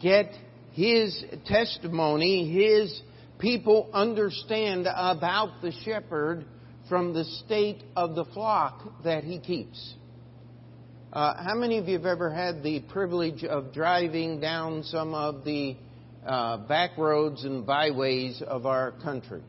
get 0.00 0.32
his 0.72 1.24
testimony, 1.46 2.50
his 2.50 3.02
people 3.38 3.90
understand 3.92 4.86
about 4.86 5.60
the 5.60 5.72
shepherd 5.84 6.44
from 6.88 7.12
the 7.12 7.24
state 7.24 7.82
of 7.94 8.14
the 8.14 8.24
flock 8.26 9.02
that 9.04 9.24
he 9.24 9.38
keeps. 9.38 9.94
Uh, 11.12 11.42
how 11.42 11.54
many 11.54 11.78
of 11.78 11.88
you 11.88 11.96
have 11.96 12.06
ever 12.06 12.30
had 12.30 12.62
the 12.62 12.80
privilege 12.80 13.44
of 13.44 13.72
driving 13.72 14.40
down 14.40 14.82
some 14.84 15.14
of 15.14 15.44
the 15.44 15.76
uh, 16.26 16.58
back 16.58 16.96
roads 16.98 17.44
and 17.44 17.66
byways 17.66 18.42
of 18.46 18.66
our 18.66 18.92
country? 19.02 19.42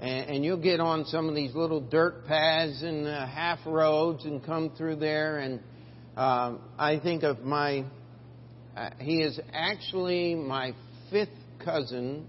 And, 0.00 0.30
and, 0.30 0.44
you'll 0.44 0.62
get 0.62 0.78
on 0.78 1.04
some 1.06 1.28
of 1.28 1.34
these 1.34 1.54
little 1.54 1.80
dirt 1.80 2.26
paths 2.26 2.82
and 2.82 3.06
uh, 3.06 3.26
half 3.26 3.58
roads 3.66 4.24
and 4.24 4.44
come 4.44 4.70
through 4.76 4.96
there. 4.96 5.38
And 5.38 5.60
um, 6.16 6.60
I 6.78 7.00
think 7.00 7.24
of 7.24 7.40
my, 7.40 7.84
uh, 8.76 8.90
he 8.98 9.22
is 9.22 9.40
actually 9.52 10.36
my 10.36 10.74
fifth 11.10 11.30
cousin 11.64 12.26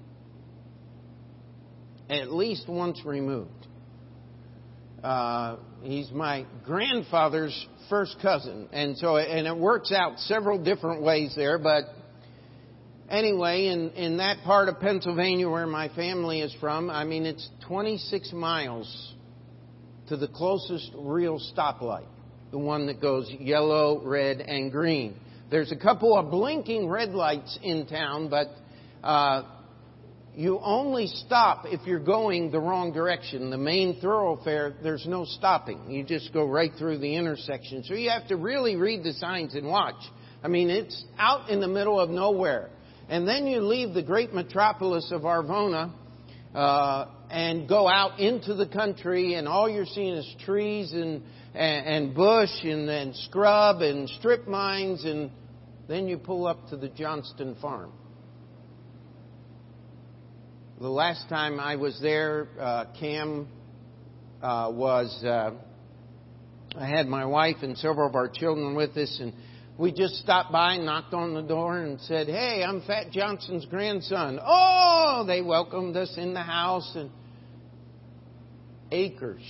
at 2.10 2.34
least 2.34 2.68
once 2.68 3.02
removed. 3.06 3.52
Uh, 5.04 5.58
he's 5.82 6.12
my 6.12 6.46
grandfather's 6.66 7.68
first 7.90 8.18
cousin, 8.22 8.68
and 8.74 8.98
so 8.98 9.16
and 9.18 9.48
it 9.48 9.56
works 9.56 9.92
out 9.94 10.20
several 10.20 10.62
different 10.62 11.02
ways 11.02 11.34
there. 11.36 11.58
But 11.58 11.86
anyway, 13.10 13.68
in 13.68 13.92
in 13.92 14.18
that 14.18 14.44
part 14.44 14.70
of 14.70 14.80
Pennsylvania 14.80 15.50
where 15.50 15.68
my 15.68 15.90
family 15.90 16.42
is 16.42 16.56
from, 16.60 16.90
I 16.90 17.04
mean 17.04 17.26
it's 17.26 17.48
26 17.68 18.34
miles 18.34 19.14
to 20.08 20.18
the 20.18 20.28
closest 20.28 20.92
real 20.96 21.40
stoplight, 21.40 22.08
the 22.52 22.58
one 22.58 22.88
that 22.88 23.00
goes 23.00 23.32
yellow, 23.40 24.02
red, 24.04 24.42
and 24.42 24.72
green. 24.72 25.16
There's 25.52 25.72
a 25.72 25.76
couple 25.76 26.18
of 26.18 26.30
blinking 26.32 26.88
red 26.88 27.10
lights 27.10 27.58
in 27.64 27.88
town, 27.88 28.30
but 28.30 28.48
uh, 29.04 29.44
you 30.36 30.60
only 30.60 31.08
stop 31.08 31.66
if 31.66 31.86
you're 31.86 32.00
going 32.00 32.52
the 32.52 32.60
wrong 32.60 32.94
direction. 32.94 33.50
The 33.50 33.58
main 33.58 34.00
thoroughfare, 34.00 34.76
there's 34.82 35.06
no 35.08 35.26
stopping. 35.26 35.92
You 35.92 36.04
just 36.04 36.32
go 36.34 36.46
right 36.46 36.72
through 36.78 37.00
the 37.00 37.16
intersection. 37.16 37.84
So 37.84 37.94
you 37.94 38.10
have 38.10 38.28
to 38.30 38.36
really 38.36 38.76
read 38.76 39.04
the 39.04 39.14
signs 39.14 39.56
and 39.56 39.68
watch. 39.68 40.02
I 40.44 40.48
mean, 40.48 40.70
it's 40.70 41.04
out 41.18 41.50
in 41.50 41.60
the 41.60 41.68
middle 41.68 42.00
of 42.00 42.10
nowhere. 42.10 42.70
And 43.10 43.28
then 43.28 43.48
you 43.48 43.62
leave 43.62 43.96
the 43.96 44.04
great 44.04 44.34
metropolis 44.36 45.12
of 45.12 45.24
Arvona 45.24 45.92
uh, 46.54 47.06
and 47.32 47.68
go 47.68 47.88
out 47.88 48.20
into 48.20 48.54
the 48.54 48.68
country, 48.68 49.34
and 49.34 49.48
all 49.48 49.68
you're 49.68 49.88
seeing 49.88 50.14
is 50.14 50.36
trees 50.46 50.94
and, 50.94 51.24
and, 51.56 51.88
and 51.88 52.16
bush 52.16 52.52
and 52.64 52.88
then 52.88 53.16
scrub 53.16 53.82
and 53.82 54.08
strip 54.10 54.48
mines, 54.48 55.06
and 55.06 55.32
then 55.88 56.08
you 56.08 56.20
pull 56.20 56.46
up 56.46 56.70
to 56.70 56.78
the 56.78 56.90
Johnston 56.90 57.56
farm. 57.60 57.92
The 60.80 60.88
last 60.88 61.28
time 61.30 61.60
I 61.60 61.78
was 61.78 62.00
there, 62.02 62.48
uh, 62.60 62.86
Cam 63.00 63.48
uh, 64.42 64.72
was. 64.72 65.24
Uh, 65.24 65.52
I 66.78 66.86
had 66.86 67.08
my 67.08 67.26
wife 67.26 67.58
and 67.64 67.76
several 67.76 68.08
of 68.08 68.14
our 68.14 68.30
children 68.30 68.76
with 68.76 68.96
us, 68.96 69.18
and 69.20 69.34
we 69.80 69.94
just 69.94 70.16
stopped 70.16 70.52
by, 70.52 70.76
knocked 70.78 71.14
on 71.14 71.34
the 71.34 71.42
door, 71.42 71.80
and 71.80 72.00
said, 72.02 72.28
"Hey, 72.28 72.64
I'm 72.64 72.82
Fat 72.82 73.12
Johnson's 73.12 73.66
grandson." 73.66 74.40
Oh, 74.44 75.24
they 75.26 75.42
welcomed 75.42 75.96
us 75.96 76.18
in 76.18 76.34
the 76.34 76.42
house 76.42 76.92
and 76.96 77.10
acres. 78.92 79.42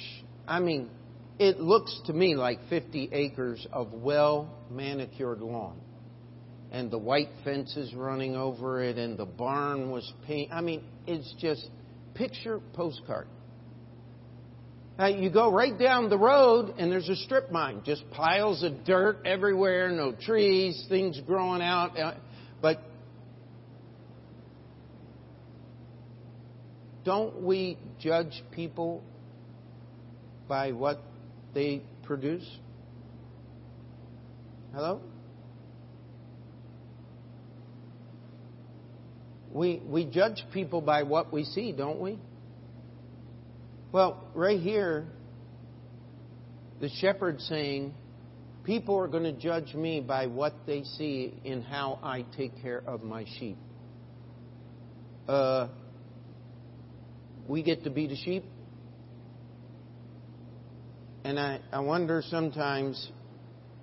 I 0.48 0.60
mean, 0.60 0.90
it 1.40 1.60
looks 1.60 2.00
to 2.06 2.14
me 2.14 2.36
like 2.36 2.60
50 2.70 3.10
acres 3.12 3.66
of 3.74 3.92
well 3.92 4.54
manicured 4.70 5.42
lawn 5.42 5.82
and 6.72 6.92
the 6.92 6.98
white 6.98 7.30
fences 7.44 7.94
running 7.96 8.36
over 8.36 8.84
it, 8.84 8.98
and 8.98 9.18
the 9.18 9.26
barn 9.26 9.90
was 9.90 10.14
painted. 10.28 10.54
I 10.54 10.62
mean, 10.62 10.84
it's 11.08 11.34
just 11.40 11.68
picture 12.14 12.60
postcard. 12.74 13.28
Now, 15.00 15.08
you 15.08 15.30
go 15.30 15.50
right 15.50 15.80
down 15.80 16.10
the 16.10 16.18
road, 16.18 16.74
and 16.78 16.92
there's 16.92 17.08
a 17.08 17.16
strip 17.16 17.54
mine, 17.54 17.84
just 17.86 18.04
piles 18.12 18.64
of 18.64 18.84
dirt 18.84 19.20
everywhere, 19.26 19.90
no 19.92 20.12
trees, 20.12 20.86
things 20.90 21.18
growing 21.26 21.62
out. 21.62 21.98
Uh, 21.98 22.16
but 22.62 22.82
don't 27.06 27.44
we 27.44 27.78
judge 27.98 28.44
people 28.52 29.02
by 30.50 30.74
what 30.74 31.02
they 31.54 31.82
produce? 32.04 32.46
Hello? 34.74 35.00
We, 39.54 39.82
we 39.86 40.04
judge 40.04 40.44
people 40.52 40.82
by 40.82 41.04
what 41.04 41.32
we 41.32 41.46
see, 41.46 41.72
don't 41.72 42.02
we? 42.02 42.20
Well, 43.92 44.24
right 44.36 44.60
here, 44.60 45.08
the 46.80 46.90
shepherd 46.90 47.42
saying, 47.42 47.94
People 48.64 49.00
are 49.00 49.08
going 49.08 49.24
to 49.24 49.34
judge 49.34 49.74
me 49.74 50.00
by 50.00 50.28
what 50.28 50.54
they 50.68 50.84
see 50.84 51.34
in 51.44 51.64
how 51.64 51.98
I 52.04 52.24
take 52.38 52.62
care 52.62 52.84
of 52.86 53.02
my 53.02 53.26
sheep. 53.40 53.58
Uh, 55.28 55.70
we 57.48 57.64
get 57.64 57.84
to 57.86 57.90
be 57.90 58.06
the 58.06 58.16
sheep. 58.16 58.44
And 61.24 61.40
I, 61.40 61.60
I 61.72 61.80
wonder 61.80 62.22
sometimes 62.30 63.12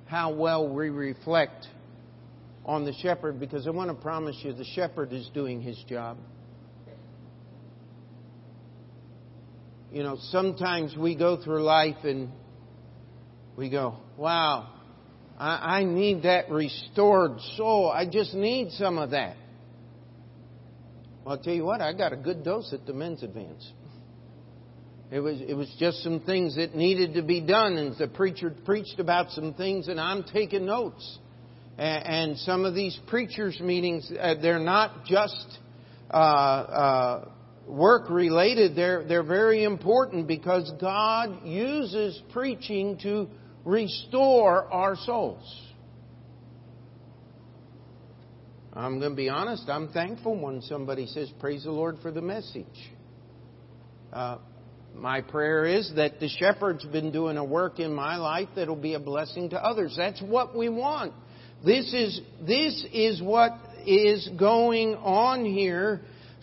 how 0.06 0.32
well 0.34 0.68
we 0.68 0.88
reflect 0.88 1.66
on 2.64 2.84
the 2.84 2.92
shepherd 2.92 3.40
because 3.40 3.66
I 3.66 3.70
want 3.70 3.90
to 3.90 3.94
promise 3.94 4.36
you 4.44 4.52
the 4.52 4.64
shepherd 4.64 5.12
is 5.12 5.28
doing 5.34 5.60
his 5.60 5.76
job. 5.88 6.16
You 9.96 10.02
know, 10.02 10.18
sometimes 10.24 10.94
we 10.94 11.14
go 11.16 11.42
through 11.42 11.62
life 11.62 12.04
and 12.04 12.28
we 13.56 13.70
go, 13.70 13.96
wow, 14.18 14.68
I, 15.38 15.78
I 15.78 15.84
need 15.84 16.24
that 16.24 16.50
restored 16.50 17.40
soul. 17.56 17.90
I 17.90 18.04
just 18.04 18.34
need 18.34 18.72
some 18.72 18.98
of 18.98 19.12
that. 19.12 19.38
Well, 21.24 21.36
I'll 21.38 21.42
tell 21.42 21.54
you 21.54 21.64
what, 21.64 21.80
I 21.80 21.94
got 21.94 22.12
a 22.12 22.16
good 22.16 22.44
dose 22.44 22.74
at 22.74 22.84
the 22.84 22.92
men's 22.92 23.22
advance. 23.22 23.66
It 25.10 25.20
was, 25.20 25.40
it 25.40 25.54
was 25.54 25.74
just 25.78 26.02
some 26.02 26.20
things 26.20 26.56
that 26.56 26.74
needed 26.74 27.14
to 27.14 27.22
be 27.22 27.40
done, 27.40 27.78
and 27.78 27.96
the 27.96 28.06
preacher 28.06 28.54
preached 28.66 29.00
about 29.00 29.30
some 29.30 29.54
things, 29.54 29.88
and 29.88 29.98
I'm 29.98 30.24
taking 30.24 30.66
notes. 30.66 31.18
And, 31.78 32.36
some 32.36 32.66
of 32.66 32.74
these 32.74 32.98
preachers' 33.06 33.58
meetings, 33.60 34.12
uh, 34.12 34.34
they're 34.42 34.58
not 34.58 35.06
just 35.06 35.58
uh, 36.10 36.16
uh, 36.16 37.28
work 37.66 38.08
related, 38.10 38.76
they're, 38.76 39.04
they're 39.04 39.22
very 39.22 39.64
important 39.64 40.26
because 40.26 40.70
God 40.80 41.44
uses 41.44 42.20
preaching 42.32 42.98
to 43.02 43.28
restore 43.64 44.72
our 44.72 44.96
souls. 44.96 45.62
I'm 48.72 48.98
going 48.98 49.12
to 49.12 49.16
be 49.16 49.28
honest, 49.28 49.68
I'm 49.68 49.88
thankful 49.88 50.38
when 50.38 50.60
somebody 50.62 51.06
says, 51.06 51.32
Praise 51.40 51.64
the 51.64 51.70
Lord 51.70 51.96
for 52.02 52.10
the 52.10 52.20
message. 52.20 52.66
Uh, 54.12 54.38
my 54.94 55.22
prayer 55.22 55.64
is 55.64 55.92
that 55.96 56.20
the 56.20 56.28
shepherd's 56.28 56.84
been 56.84 57.10
doing 57.10 57.36
a 57.36 57.44
work 57.44 57.80
in 57.80 57.92
my 57.92 58.16
life 58.16 58.48
that'll 58.54 58.76
be 58.76 58.94
a 58.94 59.00
blessing 59.00 59.50
to 59.50 59.56
others. 59.56 59.94
That's 59.96 60.20
what 60.22 60.56
we 60.56 60.68
want. 60.68 61.12
This 61.64 61.92
is, 61.92 62.20
this 62.46 62.84
is 62.92 63.22
what 63.22 63.52
is 63.86 64.28
going 64.38 64.94
on 64.96 65.44
here 65.44 66.02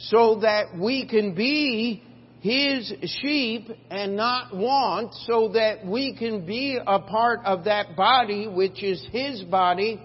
so 0.09 0.39
that 0.41 0.77
we 0.77 1.07
can 1.07 1.33
be 1.33 2.03
His 2.41 2.93
sheep 3.21 3.69
and 3.89 4.15
not 4.15 4.55
want, 4.55 5.13
so 5.25 5.49
that 5.53 5.85
we 5.85 6.15
can 6.15 6.45
be 6.45 6.77
a 6.85 6.99
part 6.99 7.39
of 7.45 7.65
that 7.65 7.95
body 7.95 8.47
which 8.47 8.83
is 8.83 9.05
His 9.11 9.41
body 9.43 10.01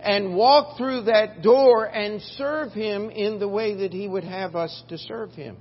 and 0.00 0.34
walk 0.34 0.76
through 0.76 1.02
that 1.02 1.42
door 1.42 1.86
and 1.86 2.20
serve 2.36 2.72
Him 2.72 3.10
in 3.10 3.38
the 3.38 3.48
way 3.48 3.74
that 3.76 3.92
He 3.92 4.06
would 4.06 4.24
have 4.24 4.54
us 4.54 4.82
to 4.88 4.98
serve 4.98 5.32
Him. 5.32 5.56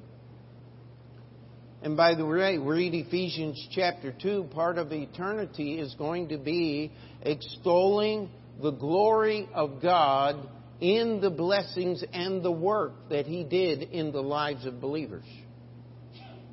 And 1.81 1.97
by 1.97 2.15
the 2.15 2.25
way, 2.25 2.57
read 2.57 2.93
Ephesians 2.93 3.67
chapter 3.71 4.13
2. 4.13 4.45
Part 4.53 4.77
of 4.77 4.91
eternity 4.93 5.79
is 5.79 5.93
going 5.95 6.29
to 6.29 6.37
be 6.37 6.93
extolling 7.21 8.29
the 8.61 8.71
glory 8.71 9.49
of 9.53 9.81
God 9.81 10.47
in 10.83 11.21
the 11.21 11.29
blessings 11.29 12.03
and 12.11 12.43
the 12.43 12.51
work 12.51 13.09
that 13.09 13.25
He 13.25 13.45
did 13.45 13.83
in 13.83 14.11
the 14.11 14.21
lives 14.21 14.65
of 14.65 14.81
believers. 14.81 15.23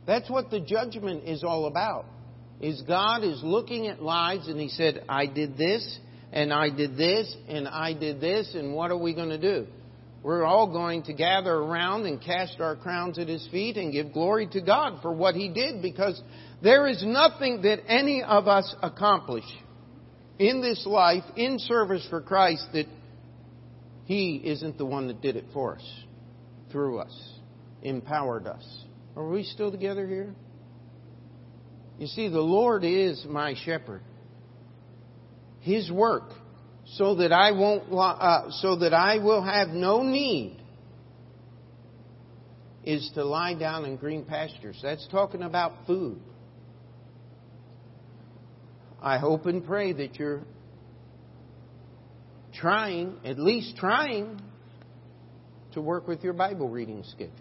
That's 0.06 0.30
what 0.30 0.50
the 0.50 0.60
judgment 0.60 1.24
is 1.24 1.42
all 1.42 1.66
about. 1.66 2.06
Is 2.60 2.80
God 2.82 3.24
is 3.24 3.40
looking 3.42 3.88
at 3.88 4.00
lives 4.00 4.46
and 4.46 4.60
He 4.60 4.68
said, 4.68 5.04
I 5.08 5.26
did 5.26 5.56
this, 5.58 5.98
and 6.32 6.52
I 6.52 6.70
did 6.70 6.96
this, 6.96 7.34
and 7.48 7.66
I 7.66 7.92
did 7.92 8.20
this, 8.20 8.54
and 8.54 8.72
what 8.72 8.92
are 8.92 8.96
we 8.96 9.14
going 9.14 9.30
to 9.30 9.38
do? 9.38 9.66
We're 10.22 10.44
all 10.44 10.70
going 10.70 11.02
to 11.04 11.12
gather 11.12 11.54
around 11.54 12.06
and 12.06 12.22
cast 12.22 12.60
our 12.60 12.76
crowns 12.76 13.18
at 13.18 13.26
His 13.26 13.48
feet 13.50 13.76
and 13.76 13.92
give 13.92 14.12
glory 14.12 14.46
to 14.52 14.60
God 14.60 15.02
for 15.02 15.12
what 15.12 15.34
He 15.34 15.48
did 15.48 15.82
because 15.82 16.22
there 16.62 16.86
is 16.86 17.02
nothing 17.04 17.62
that 17.62 17.80
any 17.88 18.22
of 18.22 18.46
us 18.46 18.76
accomplish 18.80 19.46
in 20.38 20.62
this 20.62 20.86
life 20.86 21.24
in 21.34 21.58
service 21.58 22.06
for 22.08 22.20
Christ 22.20 22.66
that 22.74 22.86
He 24.10 24.42
isn't 24.42 24.76
the 24.76 24.84
one 24.84 25.06
that 25.06 25.22
did 25.22 25.36
it 25.36 25.44
for 25.52 25.76
us, 25.76 26.02
through 26.72 26.98
us, 26.98 27.16
empowered 27.80 28.44
us. 28.48 28.84
Are 29.14 29.28
we 29.28 29.44
still 29.44 29.70
together 29.70 30.04
here? 30.04 30.34
You 31.96 32.08
see, 32.08 32.28
the 32.28 32.40
Lord 32.40 32.82
is 32.82 33.24
my 33.28 33.54
shepherd. 33.64 34.02
His 35.60 35.92
work, 35.92 36.32
so 36.96 37.14
that 37.14 37.30
I 37.32 37.52
won't, 37.52 37.84
uh, 37.92 38.50
so 38.50 38.78
that 38.78 38.92
I 38.92 39.18
will 39.18 39.44
have 39.44 39.68
no 39.68 40.02
need, 40.02 40.60
is 42.82 43.08
to 43.14 43.24
lie 43.24 43.54
down 43.54 43.84
in 43.84 43.94
green 43.94 44.24
pastures. 44.24 44.80
That's 44.82 45.06
talking 45.12 45.42
about 45.44 45.86
food. 45.86 46.18
I 49.00 49.18
hope 49.18 49.46
and 49.46 49.64
pray 49.64 49.92
that 49.92 50.16
you're 50.16 50.42
trying, 52.60 53.16
at 53.24 53.38
least 53.38 53.76
trying, 53.76 54.40
to 55.72 55.80
work 55.80 56.06
with 56.06 56.22
your 56.22 56.32
Bible 56.34 56.68
reading 56.68 57.02
schedule. 57.04 57.32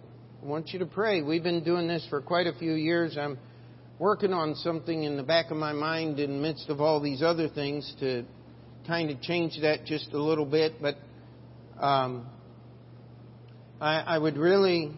I 0.42 0.46
want 0.46 0.70
you 0.70 0.80
to 0.80 0.86
pray. 0.86 1.22
We've 1.22 1.44
been 1.44 1.64
doing 1.64 1.88
this 1.88 2.06
for 2.10 2.22
quite 2.22 2.48
a 2.48 2.54
few 2.54 2.74
years. 2.74 3.18
I'm 3.20 3.38
working 3.98 4.32
on 4.32 4.56
something 4.56 5.04
in 5.04 5.18
the 5.18 5.24
back 5.24 5.52
of 5.52 5.58
my 5.58 5.74
mind 5.74 6.20
in 6.20 6.38
the 6.38 6.42
midst 6.42 6.70
of 6.70 6.80
all 6.80 7.02
these 7.02 7.22
other 7.22 7.50
things 7.50 7.94
to 8.00 8.24
kind 8.88 9.10
of 9.10 9.20
change 9.22 9.60
that 9.62 9.86
just 9.86 10.14
a 10.14 10.22
little 10.22 10.46
bit. 10.46 10.82
But 10.82 10.96
um, 11.78 12.28
I, 13.82 14.00
I 14.02 14.18
would 14.18 14.38
really 14.38 14.92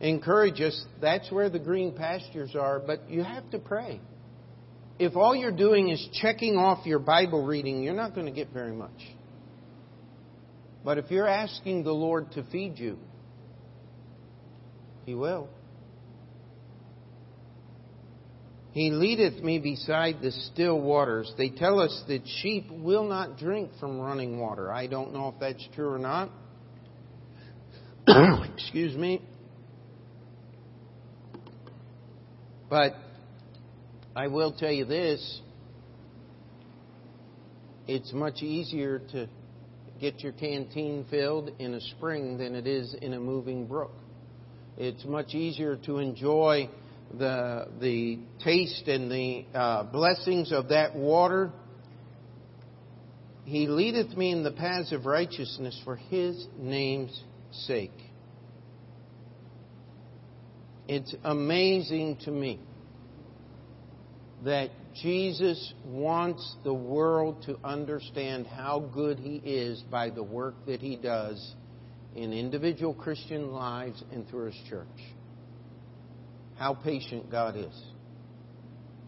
encourage 0.00 0.60
us. 0.60 0.84
That's 1.00 1.30
where 1.32 1.50
the 1.50 1.58
green 1.58 1.92
pastures 1.92 2.54
are. 2.54 2.78
But 2.78 3.10
you 3.10 3.24
have 3.24 3.50
to 3.50 3.58
pray. 3.58 4.00
If 5.00 5.16
all 5.16 5.34
you're 5.34 5.50
doing 5.50 5.88
is 5.88 6.08
checking 6.22 6.56
off 6.56 6.86
your 6.86 7.00
Bible 7.00 7.44
reading, 7.44 7.82
you're 7.82 7.94
not 7.94 8.14
going 8.14 8.26
to 8.26 8.32
get 8.32 8.50
very 8.52 8.72
much. 8.72 8.92
But 10.84 10.98
if 10.98 11.10
you're 11.10 11.28
asking 11.28 11.84
the 11.84 11.92
Lord 11.92 12.32
to 12.32 12.44
feed 12.44 12.78
you, 12.78 12.98
He 15.06 15.14
will. 15.14 15.48
He 18.72 18.90
leadeth 18.90 19.42
me 19.42 19.60
beside 19.60 20.20
the 20.20 20.32
still 20.32 20.80
waters. 20.80 21.32
They 21.38 21.48
tell 21.48 21.78
us 21.78 22.02
that 22.08 22.22
sheep 22.42 22.68
will 22.70 23.04
not 23.04 23.38
drink 23.38 23.70
from 23.78 24.00
running 24.00 24.40
water. 24.40 24.72
I 24.72 24.88
don't 24.88 25.12
know 25.12 25.28
if 25.28 25.38
that's 25.38 25.66
true 25.76 25.90
or 25.90 25.98
not. 25.98 26.30
Excuse 28.54 28.96
me. 28.96 29.22
But 32.68 32.94
I 34.16 34.26
will 34.26 34.50
tell 34.50 34.72
you 34.72 34.84
this 34.84 35.40
it's 37.86 38.12
much 38.12 38.42
easier 38.42 38.98
to 39.12 39.28
get 40.00 40.20
your 40.20 40.32
canteen 40.32 41.06
filled 41.10 41.50
in 41.58 41.74
a 41.74 41.80
spring 41.80 42.38
than 42.38 42.54
it 42.54 42.66
is 42.66 42.94
in 42.94 43.14
a 43.14 43.20
moving 43.20 43.66
brook. 43.66 43.92
It's 44.76 45.04
much 45.04 45.34
easier 45.34 45.76
to 45.86 45.98
enjoy 45.98 46.68
the, 47.16 47.68
the 47.80 48.18
taste 48.42 48.88
and 48.88 49.10
the 49.10 49.44
uh, 49.54 49.84
blessings 49.84 50.52
of 50.52 50.68
that 50.68 50.96
water. 50.96 51.52
He 53.44 53.68
leadeth 53.68 54.16
me 54.16 54.32
in 54.32 54.42
the 54.42 54.50
paths 54.50 54.92
of 54.92 55.06
righteousness 55.06 55.80
for 55.84 55.96
his 55.96 56.46
name's 56.58 57.22
sake. 57.52 57.92
It's 60.88 61.14
amazing 61.22 62.18
to 62.24 62.30
me 62.30 62.60
that 64.44 64.70
Jesus 65.02 65.72
wants 65.84 66.56
the 66.62 66.74
world 66.74 67.42
to 67.46 67.58
understand 67.64 68.46
how 68.46 68.80
good 68.92 69.18
he 69.18 69.36
is 69.36 69.82
by 69.90 70.10
the 70.10 70.22
work 70.22 70.54
that 70.66 70.80
he 70.80 70.96
does 70.96 71.54
in 72.14 72.32
individual 72.32 72.94
Christian 72.94 73.50
lives 73.50 74.02
and 74.12 74.28
through 74.28 74.46
his 74.46 74.60
church 74.68 74.86
how 76.56 76.74
patient 76.74 77.30
God 77.30 77.56
is, 77.56 77.82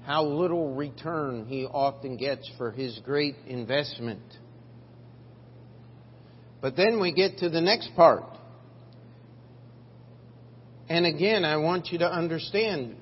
how 0.04 0.24
little 0.24 0.74
return 0.74 1.46
He 1.46 1.64
often 1.64 2.16
gets 2.16 2.50
for 2.58 2.70
His 2.70 2.98
great 3.04 3.36
investment. 3.46 4.22
But 6.60 6.76
then 6.76 7.00
we 7.00 7.12
get 7.12 7.38
to 7.38 7.48
the 7.48 7.60
next 7.60 7.90
part. 7.94 8.24
And 10.88 11.06
again, 11.06 11.44
I 11.44 11.56
want 11.56 11.88
you 11.88 11.98
to 11.98 12.10
understand 12.10 12.96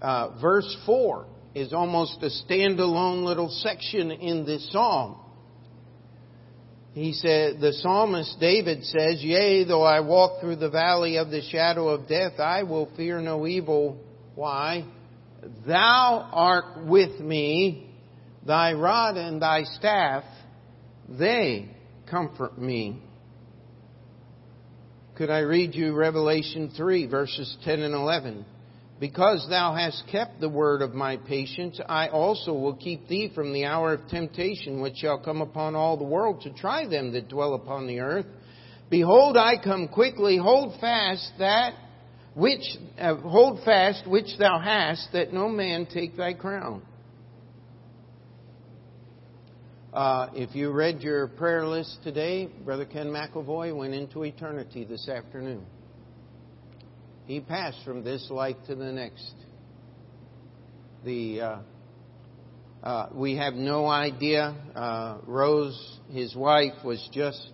uh, 0.00 0.38
verse 0.40 0.76
4 0.86 1.26
is 1.54 1.72
almost 1.72 2.18
a 2.22 2.30
standalone 2.46 3.24
little 3.24 3.48
section 3.48 4.10
in 4.10 4.44
this 4.44 4.70
psalm. 4.72 5.16
He 6.94 7.12
said, 7.12 7.60
the 7.60 7.72
psalmist 7.72 8.38
David 8.40 8.84
says, 8.84 9.22
Yea, 9.22 9.64
though 9.64 9.82
I 9.82 10.00
walk 10.00 10.40
through 10.40 10.56
the 10.56 10.70
valley 10.70 11.16
of 11.16 11.30
the 11.30 11.42
shadow 11.42 11.88
of 11.88 12.08
death, 12.08 12.38
I 12.38 12.62
will 12.62 12.88
fear 12.96 13.20
no 13.20 13.46
evil. 13.46 13.98
Why? 14.36 14.84
Thou 15.66 16.30
art 16.32 16.86
with 16.86 17.18
me, 17.20 17.90
thy 18.46 18.74
rod 18.74 19.16
and 19.16 19.42
thy 19.42 19.64
staff, 19.64 20.24
they 21.08 21.68
comfort 22.08 22.58
me. 22.58 23.02
Could 25.16 25.30
I 25.30 25.40
read 25.40 25.74
you 25.74 25.94
Revelation 25.94 26.72
3, 26.76 27.06
verses 27.06 27.56
10 27.64 27.80
and 27.80 27.94
11? 27.94 28.44
Because 29.00 29.44
thou 29.48 29.74
hast 29.74 30.04
kept 30.10 30.40
the 30.40 30.48
word 30.48 30.80
of 30.80 30.94
my 30.94 31.16
patience, 31.16 31.80
I 31.88 32.08
also 32.08 32.52
will 32.52 32.76
keep 32.76 33.08
thee 33.08 33.32
from 33.34 33.52
the 33.52 33.64
hour 33.64 33.92
of 33.94 34.06
temptation 34.08 34.80
which 34.80 34.96
shall 34.98 35.18
come 35.18 35.40
upon 35.40 35.74
all 35.74 35.96
the 35.96 36.04
world 36.04 36.42
to 36.42 36.52
try 36.52 36.86
them 36.86 37.12
that 37.12 37.28
dwell 37.28 37.54
upon 37.54 37.86
the 37.86 38.00
earth. 38.00 38.26
Behold, 38.90 39.36
I 39.36 39.54
come 39.62 39.88
quickly. 39.88 40.36
Hold 40.36 40.80
fast 40.80 41.32
that 41.38 41.74
which 42.34 42.62
uh, 42.98 43.16
hold 43.16 43.64
fast 43.64 44.06
which 44.06 44.38
thou 44.38 44.60
hast, 44.60 45.08
that 45.12 45.32
no 45.32 45.48
man 45.48 45.86
take 45.86 46.16
thy 46.16 46.34
crown. 46.34 46.82
Uh, 49.92 50.28
if 50.34 50.54
you 50.56 50.72
read 50.72 51.00
your 51.00 51.28
prayer 51.28 51.66
list 51.66 51.98
today, 52.02 52.48
Brother 52.64 52.84
Ken 52.84 53.06
McElvoy 53.06 53.76
went 53.76 53.94
into 53.94 54.24
eternity 54.24 54.84
this 54.84 55.08
afternoon. 55.08 55.64
He 57.26 57.40
passed 57.40 57.78
from 57.84 58.04
this 58.04 58.26
life 58.30 58.56
to 58.66 58.74
the 58.74 58.92
next. 58.92 59.34
The 61.04 61.40
uh, 61.40 61.58
uh, 62.82 63.08
we 63.14 63.36
have 63.36 63.54
no 63.54 63.86
idea. 63.86 64.54
Uh, 64.74 65.18
Rose, 65.26 65.98
his 66.10 66.36
wife, 66.36 66.74
was 66.84 67.06
just 67.12 67.48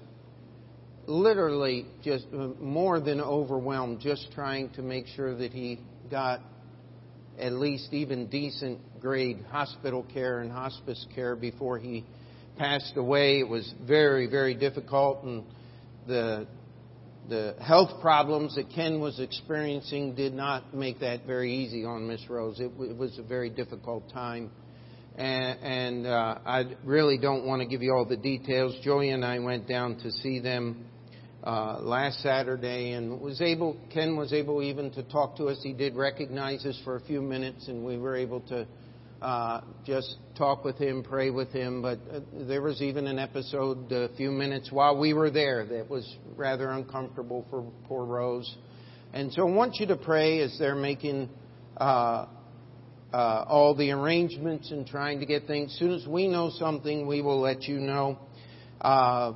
literally 1.07 1.87
just 2.03 2.27
more 2.61 3.01
than 3.01 3.21
overwhelmed, 3.21 4.01
just 4.01 4.33
trying 4.33 4.71
to 4.71 4.83
make 4.83 5.07
sure 5.07 5.37
that 5.37 5.53
he 5.53 5.79
got 6.11 6.41
at 7.39 7.53
least 7.53 7.93
even 7.93 8.27
decent 8.27 8.81
grade 9.01 9.39
hospital 9.51 10.05
care 10.13 10.41
and 10.41 10.51
hospice 10.51 11.07
care 11.15 11.37
before 11.37 11.79
he 11.79 12.05
passed 12.59 12.97
away. 12.97 13.41
It 13.41 13.49
was 13.49 13.73
very, 13.87 14.27
very 14.27 14.55
difficult, 14.55 15.23
and 15.23 15.45
the 16.07 16.47
the 17.29 17.55
health 17.61 18.01
problems 18.01 18.57
that 18.57 18.71
Ken 18.75 19.01
was 19.01 19.21
experiencing 19.21 20.15
did 20.15 20.35
not 20.35 20.75
make 20.75 21.01
that 21.01 21.27
very 21.27 21.53
easy 21.53 21.85
on 21.85 22.09
Miss 22.09 22.29
Rose. 22.29 22.59
It, 22.59 22.73
it, 22.81 22.97
was 22.97 23.19
a 23.19 23.23
very 23.23 23.51
difficult 23.51 24.11
time, 24.11 24.51
and, 25.17 25.59
and 25.63 26.07
uh, 26.07 26.39
I 26.45 26.65
really 26.85 27.19
don't 27.19 27.45
want 27.47 27.63
to 27.63 27.69
give 27.69 27.83
you 27.83 27.93
all 27.93 28.05
the 28.05 28.17
details. 28.17 28.77
Joey 28.83 29.11
and 29.11 29.25
I 29.25 29.39
went 29.39 29.69
down 29.69 29.99
to 29.99 30.11
see 30.11 30.41
them 30.41 30.87
uh, 31.45 31.79
last 31.81 32.21
Saturday 32.21 32.93
and 32.93 33.21
was 33.21 33.41
able, 33.41 33.77
Ken 33.93 34.17
was 34.17 34.33
able 34.33 34.63
even 34.63 34.91
to 34.93 35.03
talk 35.05 35.37
to 35.37 35.47
us. 35.47 35.59
He 35.63 35.73
did 35.73 35.97
recognize 35.97 36.67
us 36.67 36.79
for 36.85 36.97
a 36.97 37.01
few 37.01 37.23
minutes 37.23 37.69
and 37.69 37.85
we 37.85 37.97
were 37.97 38.17
able 38.17 38.41
to 38.43 38.67
uh, 39.23 39.61
just 39.87 40.17
talk 40.41 40.65
with 40.65 40.79
him, 40.79 41.03
pray 41.03 41.29
with 41.29 41.53
him. 41.53 41.83
But 41.83 41.99
uh, 42.11 42.21
there 42.33 42.63
was 42.63 42.81
even 42.81 43.07
an 43.07 43.19
episode 43.19 43.93
a 43.93 44.09
few 44.17 44.31
minutes 44.31 44.73
while 44.73 44.99
we 44.99 45.13
were 45.13 45.31
there 45.31 45.67
that 45.67 45.91
was 45.91 46.17
rather 46.35 46.71
uncomfortable 46.71 47.45
for 47.51 47.71
poor 47.87 48.07
Rose. 48.07 48.57
And 49.13 49.31
so 49.35 49.47
I 49.47 49.51
want 49.53 49.77
you 49.77 49.87
to 49.89 49.97
pray 49.97 50.41
as 50.41 50.57
they're 50.59 50.75
making 50.75 51.29
uh, 51.77 52.25
uh, 53.13 53.45
all 53.47 53.75
the 53.75 53.91
arrangements 53.91 54.71
and 54.71 54.87
trying 54.87 55.21
to 55.21 55.27
get 55.27 55.47
things. 55.47 55.73
As 55.75 55.79
soon 55.79 55.93
as 55.93 56.07
we 56.07 56.27
know 56.27 56.51
something, 56.59 57.07
we 57.07 57.21
will 57.21 57.41
let 57.41 57.65
you 57.65 57.79
know. 57.79 58.19
Uh, 58.81 59.35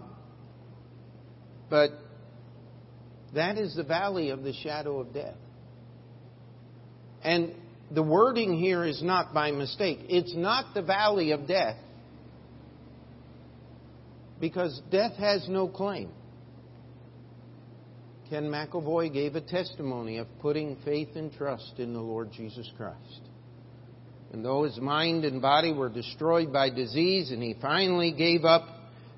but 1.69 1.91
that 3.35 3.59
is 3.59 3.77
the 3.77 3.85
valley 3.85 4.31
of 4.31 4.43
the 4.43 4.55
shadow 4.55 5.01
of 5.01 5.13
death. 5.13 5.37
And 7.23 7.55
the 7.95 8.03
wording 8.03 8.59
here 8.59 8.85
is 8.85 9.03
not 9.03 9.33
by 9.33 9.51
mistake. 9.53 10.01
It's 10.09 10.35
not 10.35 10.75
the 10.75 10.83
valley 10.83 11.31
of 11.31 11.47
death 11.47 11.77
because 14.41 14.81
death 14.91 15.17
has 15.17 15.47
no 15.49 15.69
claim. 15.69 16.11
Ken 18.29 18.45
McElvoy 18.45 19.13
gave 19.13 19.37
a 19.37 19.41
testimony 19.41 20.19
of 20.19 20.27
putting 20.41 20.77
faith 20.85 21.11
and 21.15 21.33
trust 21.33 21.75
in 21.79 21.93
the 21.93 22.01
Lord 22.01 22.33
Jesus 22.33 22.71
Christ. 22.77 23.21
And 24.33 24.45
though 24.45 24.65
his 24.65 24.79
mind 24.79 25.25
and 25.25 25.41
body 25.41 25.73
were 25.73 25.89
destroyed 25.89 26.53
by 26.53 26.71
disease 26.71 27.31
and 27.31 27.43
he 27.43 27.55
finally 27.63 28.13
gave 28.13 28.45
up 28.45 28.67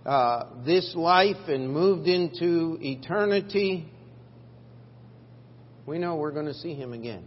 uh, 0.05 0.45
this 0.67 0.93
life 0.95 1.49
and 1.49 1.73
moved 1.73 2.07
into 2.09 2.77
eternity, 2.81 3.91
we 5.87 5.99
know 5.99 6.17
we're 6.17 6.33
going 6.33 6.47
to 6.47 6.55
see 6.55 6.75
him 6.75 6.93
again. 6.93 7.25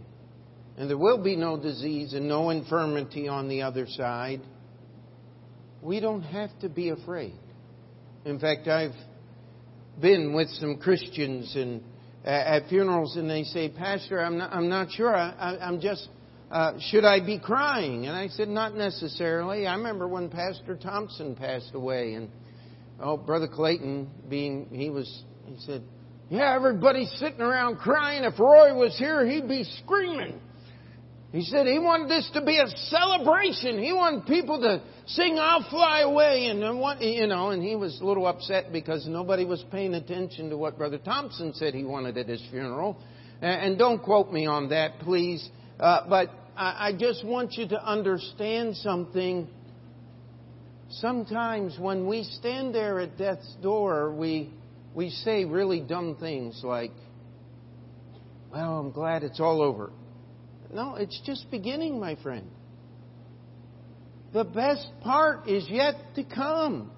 And 0.80 0.88
there 0.88 0.96
will 0.96 1.18
be 1.18 1.36
no 1.36 1.58
disease 1.58 2.14
and 2.14 2.26
no 2.26 2.48
infirmity 2.48 3.28
on 3.28 3.48
the 3.48 3.60
other 3.60 3.86
side. 3.86 4.40
We 5.82 6.00
don't 6.00 6.22
have 6.22 6.48
to 6.60 6.70
be 6.70 6.88
afraid. 6.88 7.34
In 8.24 8.38
fact, 8.38 8.66
I've 8.66 8.94
been 10.00 10.32
with 10.32 10.48
some 10.52 10.78
Christians 10.78 11.54
and 11.54 11.82
at 12.24 12.70
funerals, 12.70 13.16
and 13.16 13.28
they 13.28 13.42
say, 13.42 13.68
"Pastor, 13.68 14.22
I'm 14.22 14.38
not, 14.38 14.54
I'm 14.54 14.70
not 14.70 14.90
sure. 14.90 15.14
I, 15.14 15.58
am 15.60 15.82
just 15.82 16.08
uh, 16.50 16.72
should 16.80 17.04
I 17.04 17.20
be 17.26 17.38
crying?" 17.38 18.06
And 18.06 18.16
I 18.16 18.28
said, 18.28 18.48
"Not 18.48 18.74
necessarily." 18.74 19.66
I 19.66 19.74
remember 19.74 20.08
when 20.08 20.30
Pastor 20.30 20.76
Thompson 20.76 21.36
passed 21.36 21.72
away, 21.74 22.14
and 22.14 22.30
oh, 22.98 23.18
Brother 23.18 23.48
Clayton, 23.48 24.08
being 24.30 24.68
he 24.72 24.88
was, 24.88 25.24
he 25.44 25.56
said, 25.60 25.82
"Yeah, 26.30 26.54
everybody's 26.54 27.12
sitting 27.18 27.42
around 27.42 27.76
crying. 27.76 28.24
If 28.24 28.38
Roy 28.38 28.74
was 28.74 28.96
here, 28.96 29.26
he'd 29.26 29.46
be 29.46 29.64
screaming." 29.84 30.40
He 31.32 31.42
said 31.42 31.66
he 31.66 31.78
wanted 31.78 32.08
this 32.08 32.28
to 32.34 32.44
be 32.44 32.58
a 32.58 32.66
celebration. 32.88 33.80
He 33.80 33.92
wanted 33.92 34.26
people 34.26 34.60
to 34.60 34.82
sing 35.06 35.38
"I'll 35.38 35.62
Fly 35.70 36.00
Away," 36.00 36.46
and 36.46 36.58
you 37.00 37.26
know, 37.28 37.50
and 37.50 37.62
he 37.62 37.76
was 37.76 38.00
a 38.00 38.04
little 38.04 38.26
upset 38.26 38.72
because 38.72 39.06
nobody 39.06 39.44
was 39.44 39.64
paying 39.70 39.94
attention 39.94 40.50
to 40.50 40.56
what 40.56 40.76
Brother 40.76 40.98
Thompson 40.98 41.54
said 41.54 41.74
he 41.74 41.84
wanted 41.84 42.18
at 42.18 42.26
his 42.26 42.42
funeral. 42.50 42.96
And 43.40 43.78
don't 43.78 44.02
quote 44.02 44.32
me 44.32 44.46
on 44.46 44.68
that, 44.70 44.98
please. 44.98 45.48
Uh, 45.78 46.08
but 46.08 46.30
I 46.56 46.92
just 46.98 47.24
want 47.24 47.54
you 47.54 47.68
to 47.68 47.82
understand 47.82 48.76
something 48.76 49.48
sometimes 50.90 51.78
when 51.78 52.06
we 52.06 52.24
stand 52.24 52.74
there 52.74 53.00
at 53.00 53.16
death's 53.16 53.54
door, 53.62 54.12
we, 54.12 54.52
we 54.94 55.10
say 55.10 55.44
really 55.44 55.80
dumb 55.80 56.16
things 56.18 56.60
like, 56.64 56.92
Well, 58.52 58.78
I'm 58.78 58.90
glad 58.90 59.22
it's 59.22 59.40
all 59.40 59.62
over. 59.62 59.90
No, 60.72 60.94
it's 60.96 61.20
just 61.24 61.50
beginning, 61.50 61.98
my 61.98 62.16
friend. 62.16 62.48
The 64.32 64.44
best 64.44 64.88
part 65.02 65.48
is 65.48 65.66
yet 65.68 65.94
to 66.14 66.24
come. 66.24 66.92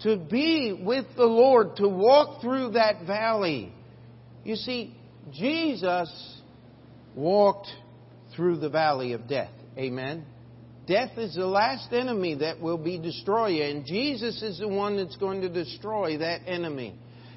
To 0.00 0.16
be 0.16 0.78
with 0.82 1.06
the 1.16 1.24
Lord, 1.24 1.76
to 1.76 1.88
walk 1.88 2.40
through 2.40 2.72
that 2.72 3.06
valley. 3.06 3.72
You 4.44 4.56
see, 4.56 4.94
Jesus 5.32 6.40
walked 7.14 7.68
through 8.34 8.58
the 8.58 8.68
valley 8.68 9.12
of 9.12 9.28
death. 9.28 9.52
Amen. 9.78 10.24
Death 10.86 11.16
is 11.16 11.34
the 11.34 11.46
last 11.46 11.92
enemy 11.92 12.36
that 12.36 12.60
will 12.60 12.76
be 12.76 12.98
destroyed, 12.98 13.60
and 13.60 13.86
Jesus 13.86 14.42
is 14.42 14.58
the 14.58 14.68
one 14.68 14.96
that's 14.96 15.16
going 15.16 15.40
to 15.40 15.48
destroy 15.48 16.18
that 16.18 16.42
enemy. 16.46 16.94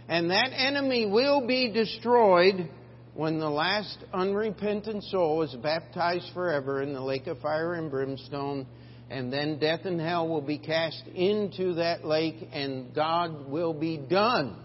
And 0.10 0.32
that 0.32 0.50
enemy 0.54 1.06
will 1.06 1.48
be 1.48 1.72
destroyed 1.72 2.70
when 3.18 3.40
the 3.40 3.50
last 3.50 3.98
unrepentant 4.14 5.04
soul 5.06 5.42
is 5.42 5.52
baptized 5.56 6.30
forever 6.36 6.84
in 6.84 6.94
the 6.94 7.02
lake 7.02 7.26
of 7.26 7.40
fire 7.40 7.74
and 7.74 7.90
brimstone, 7.90 8.68
and 9.10 9.34
then 9.34 9.58
death 9.58 9.80
and 9.86 10.00
hell 10.00 10.28
will 10.28 10.42
be 10.42 10.60
cast 10.60 11.02
into 11.16 11.74
that 11.74 12.06
lake, 12.06 12.36
and 12.54 12.94
God 12.94 13.50
will 13.50 13.74
be 13.74 13.98
done 13.98 14.56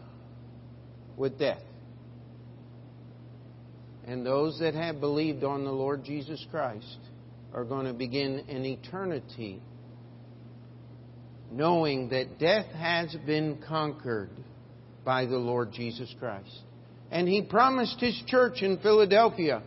with 1.16 1.38
death. 1.38 1.62
And 4.04 4.26
those 4.26 4.58
that 4.58 4.74
have 4.74 5.00
believed 5.00 5.44
on 5.44 5.64
the 5.64 5.72
Lord 5.72 6.04
Jesus 6.04 6.44
Christ 6.50 6.98
are 7.54 7.64
going 7.64 7.86
to 7.86 7.94
begin 7.94 8.44
an 8.50 8.66
eternity 8.66 9.62
knowing 11.50 12.10
that 12.10 12.38
death 12.38 12.66
has 12.74 13.16
been 13.24 13.62
conquered 13.66 14.30
by 15.06 15.24
the 15.24 15.38
Lord 15.38 15.72
Jesus 15.72 16.14
Christ. 16.18 16.60
And 17.12 17.28
he 17.28 17.42
promised 17.42 18.00
his 18.00 18.18
church 18.26 18.62
in 18.62 18.78
Philadelphia, 18.78 19.62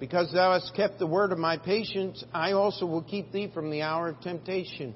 because 0.00 0.32
thou 0.32 0.54
hast 0.54 0.74
kept 0.74 0.98
the 0.98 1.06
word 1.06 1.32
of 1.32 1.38
my 1.38 1.58
patience, 1.58 2.24
I 2.32 2.52
also 2.52 2.86
will 2.86 3.02
keep 3.02 3.30
thee 3.30 3.50
from 3.52 3.70
the 3.70 3.82
hour 3.82 4.08
of 4.08 4.20
temptation. 4.22 4.94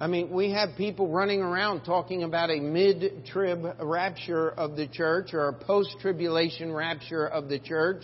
I 0.00 0.08
mean, 0.08 0.32
we 0.32 0.50
have 0.50 0.70
people 0.76 1.06
running 1.08 1.42
around 1.42 1.84
talking 1.84 2.24
about 2.24 2.50
a 2.50 2.58
mid 2.58 3.24
trib 3.26 3.64
rapture 3.80 4.50
of 4.50 4.74
the 4.74 4.88
church 4.88 5.32
or 5.32 5.46
a 5.48 5.52
post 5.52 5.94
tribulation 6.00 6.72
rapture 6.72 7.24
of 7.24 7.48
the 7.48 7.60
church. 7.60 8.02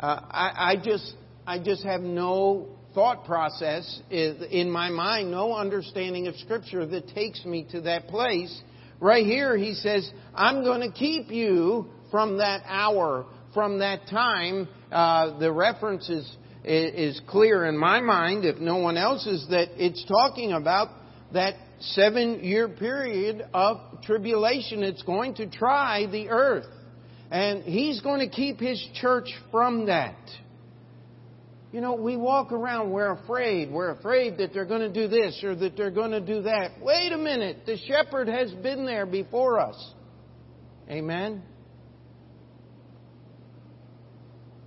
Uh, 0.00 0.20
I, 0.30 0.72
I 0.72 0.76
just 0.82 1.14
I 1.46 1.58
just 1.58 1.82
have 1.84 2.00
no 2.00 2.68
thought 2.94 3.26
process 3.26 4.00
in 4.10 4.70
my 4.70 4.88
mind, 4.88 5.30
no 5.30 5.54
understanding 5.54 6.26
of 6.26 6.36
Scripture 6.36 6.86
that 6.86 7.08
takes 7.08 7.44
me 7.44 7.66
to 7.72 7.82
that 7.82 8.08
place. 8.08 8.62
Right 9.00 9.24
here, 9.24 9.56
he 9.56 9.74
says, 9.74 10.10
I'm 10.34 10.64
going 10.64 10.80
to 10.80 10.90
keep 10.90 11.30
you 11.30 11.86
from 12.10 12.38
that 12.38 12.62
hour, 12.66 13.26
from 13.54 13.78
that 13.78 14.08
time. 14.10 14.68
Uh, 14.90 15.38
the 15.38 15.52
reference 15.52 16.08
is, 16.08 16.36
is 16.64 17.20
clear 17.28 17.66
in 17.66 17.76
my 17.78 18.00
mind, 18.00 18.44
if 18.44 18.58
no 18.58 18.78
one 18.78 18.96
else's, 18.96 19.46
that 19.50 19.68
it's 19.76 20.04
talking 20.06 20.52
about 20.52 20.88
that 21.32 21.54
seven 21.80 22.42
year 22.42 22.68
period 22.68 23.46
of 23.54 24.02
tribulation. 24.02 24.82
It's 24.82 25.02
going 25.02 25.34
to 25.36 25.48
try 25.48 26.06
the 26.06 26.28
earth. 26.28 26.66
And 27.30 27.62
he's 27.62 28.00
going 28.00 28.20
to 28.20 28.34
keep 28.34 28.58
his 28.58 28.84
church 28.94 29.28
from 29.50 29.86
that. 29.86 30.16
You 31.78 31.82
know, 31.82 31.94
we 31.94 32.16
walk 32.16 32.50
around, 32.50 32.90
we're 32.90 33.12
afraid. 33.12 33.70
We're 33.70 33.90
afraid 33.90 34.38
that 34.38 34.52
they're 34.52 34.66
going 34.66 34.80
to 34.80 34.92
do 34.92 35.06
this 35.06 35.44
or 35.44 35.54
that 35.54 35.76
they're 35.76 35.92
going 35.92 36.10
to 36.10 36.20
do 36.20 36.42
that. 36.42 36.82
Wait 36.82 37.12
a 37.12 37.16
minute. 37.16 37.58
The 37.66 37.76
shepherd 37.86 38.26
has 38.26 38.50
been 38.50 38.84
there 38.84 39.06
before 39.06 39.60
us. 39.60 39.92
Amen? 40.90 41.40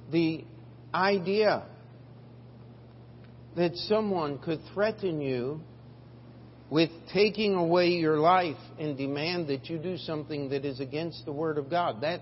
The 0.10 0.46
idea 0.94 1.66
that 3.58 3.76
someone 3.76 4.38
could 4.40 4.62
threaten 4.74 5.20
you 5.20 5.60
with 6.70 6.92
taking 7.14 7.56
away 7.56 7.90
your 7.90 8.20
life 8.20 8.56
and 8.80 8.98
demand 8.98 9.48
that 9.48 9.70
you 9.70 9.80
do 9.80 9.98
something 9.98 10.48
that 10.52 10.64
is 10.64 10.80
against 10.80 11.26
the 11.26 11.34
Word 11.34 11.58
of 11.58 11.70
God, 11.70 12.00
that, 12.04 12.22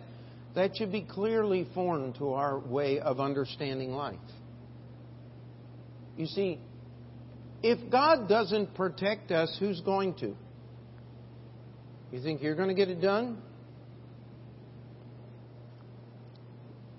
That 0.56 0.76
should 0.76 0.92
be 0.92 1.04
clearly 1.04 1.68
foreign 1.76 2.14
to 2.14 2.34
our 2.34 2.58
way 2.58 3.00
of 3.00 3.20
understanding 3.20 3.92
life. 3.92 4.18
You 6.20 6.26
see, 6.26 6.60
if 7.64 7.90
God 7.90 8.28
doesn't 8.28 8.76
protect 8.76 9.32
us, 9.32 9.56
who's 9.58 9.80
going 9.80 10.16
to? 10.16 10.36
You 12.12 12.22
think 12.22 12.42
you're 12.42 12.56
going 12.56 12.68
to 12.68 12.74
get 12.76 12.90
it 12.90 13.02
done? 13.02 13.42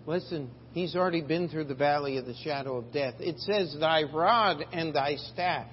Listen, 0.06 0.50
he's 0.72 0.96
already 0.96 1.20
been 1.20 1.50
through 1.50 1.64
the 1.64 1.74
valley 1.74 2.16
of 2.16 2.24
the 2.24 2.34
shadow 2.42 2.78
of 2.78 2.94
death. 2.94 3.16
It 3.18 3.38
says, 3.40 3.76
Thy 3.78 4.04
rod 4.04 4.64
and 4.72 4.94
thy 4.94 5.16
staff, 5.16 5.66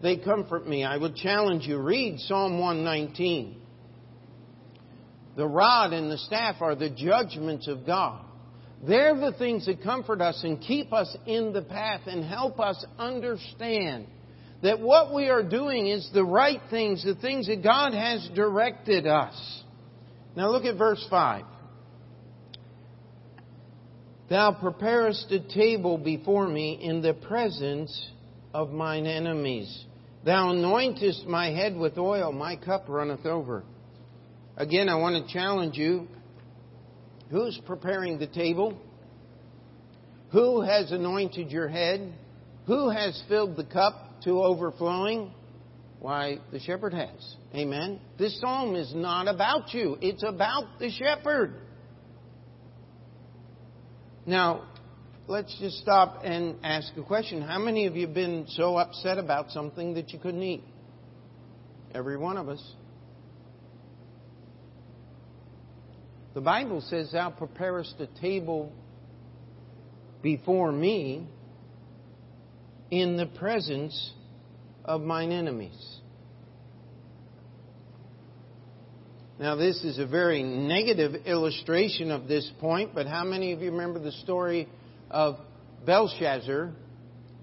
they 0.00 0.16
comfort 0.16 0.64
me. 0.64 0.84
I 0.84 0.98
would 0.98 1.16
challenge 1.16 1.64
you, 1.64 1.78
read 1.78 2.20
Psalm 2.20 2.60
119. 2.60 3.60
The 5.36 5.48
rod 5.48 5.92
and 5.92 6.12
the 6.12 6.18
staff 6.18 6.62
are 6.62 6.76
the 6.76 6.90
judgments 6.90 7.66
of 7.66 7.84
God. 7.84 8.24
They're 8.86 9.16
the 9.16 9.32
things 9.38 9.66
that 9.66 9.82
comfort 9.82 10.20
us 10.20 10.40
and 10.44 10.60
keep 10.60 10.92
us 10.92 11.14
in 11.26 11.52
the 11.52 11.62
path 11.62 12.02
and 12.06 12.24
help 12.24 12.60
us 12.60 12.84
understand 12.98 14.06
that 14.62 14.80
what 14.80 15.12
we 15.14 15.28
are 15.28 15.42
doing 15.42 15.86
is 15.86 16.08
the 16.12 16.24
right 16.24 16.60
things, 16.70 17.04
the 17.04 17.14
things 17.16 17.46
that 17.48 17.62
God 17.62 17.92
has 17.92 18.28
directed 18.34 19.06
us. 19.06 19.62
Now 20.36 20.50
look 20.50 20.64
at 20.64 20.76
verse 20.76 21.04
5. 21.10 21.44
Thou 24.30 24.52
preparest 24.52 25.30
a 25.32 25.40
table 25.40 25.96
before 25.96 26.46
me 26.46 26.78
in 26.82 27.00
the 27.02 27.14
presence 27.14 28.10
of 28.52 28.70
mine 28.70 29.06
enemies. 29.06 29.86
Thou 30.24 30.52
anointest 30.52 31.26
my 31.26 31.50
head 31.50 31.76
with 31.76 31.96
oil, 31.96 32.32
my 32.32 32.56
cup 32.56 32.84
runneth 32.88 33.24
over. 33.24 33.64
Again, 34.56 34.88
I 34.88 34.96
want 34.96 35.26
to 35.26 35.32
challenge 35.32 35.76
you. 35.76 36.08
Who's 37.30 37.60
preparing 37.66 38.18
the 38.18 38.26
table? 38.26 38.78
Who 40.32 40.62
has 40.62 40.92
anointed 40.92 41.50
your 41.50 41.68
head? 41.68 42.12
Who 42.66 42.90
has 42.90 43.22
filled 43.28 43.56
the 43.56 43.64
cup 43.64 44.22
to 44.24 44.42
overflowing? 44.42 45.32
Why, 46.00 46.38
the 46.52 46.60
shepherd 46.60 46.94
has. 46.94 47.36
Amen. 47.54 48.00
This 48.18 48.38
psalm 48.40 48.76
is 48.76 48.92
not 48.94 49.26
about 49.26 49.74
you, 49.74 49.96
it's 50.00 50.22
about 50.22 50.78
the 50.78 50.90
shepherd. 50.90 51.54
Now, 54.26 54.64
let's 55.26 55.56
just 55.58 55.78
stop 55.78 56.20
and 56.24 56.56
ask 56.62 56.92
a 56.96 57.02
question. 57.02 57.40
How 57.40 57.58
many 57.58 57.86
of 57.86 57.96
you 57.96 58.06
have 58.06 58.14
been 58.14 58.44
so 58.48 58.76
upset 58.76 59.18
about 59.18 59.50
something 59.50 59.94
that 59.94 60.12
you 60.12 60.18
couldn't 60.18 60.42
eat? 60.42 60.62
Every 61.94 62.18
one 62.18 62.36
of 62.36 62.48
us. 62.48 62.62
The 66.38 66.44
Bible 66.44 66.82
says, 66.82 67.10
Thou 67.10 67.30
preparest 67.30 67.96
a 67.98 68.06
table 68.20 68.70
before 70.22 70.70
me 70.70 71.26
in 72.92 73.16
the 73.16 73.26
presence 73.26 74.12
of 74.84 75.00
mine 75.00 75.32
enemies. 75.32 75.98
Now, 79.40 79.56
this 79.56 79.82
is 79.82 79.98
a 79.98 80.06
very 80.06 80.44
negative 80.44 81.26
illustration 81.26 82.12
of 82.12 82.28
this 82.28 82.48
point, 82.60 82.94
but 82.94 83.08
how 83.08 83.24
many 83.24 83.50
of 83.50 83.60
you 83.60 83.72
remember 83.72 83.98
the 83.98 84.12
story 84.12 84.68
of 85.10 85.38
Belshazzar 85.86 86.72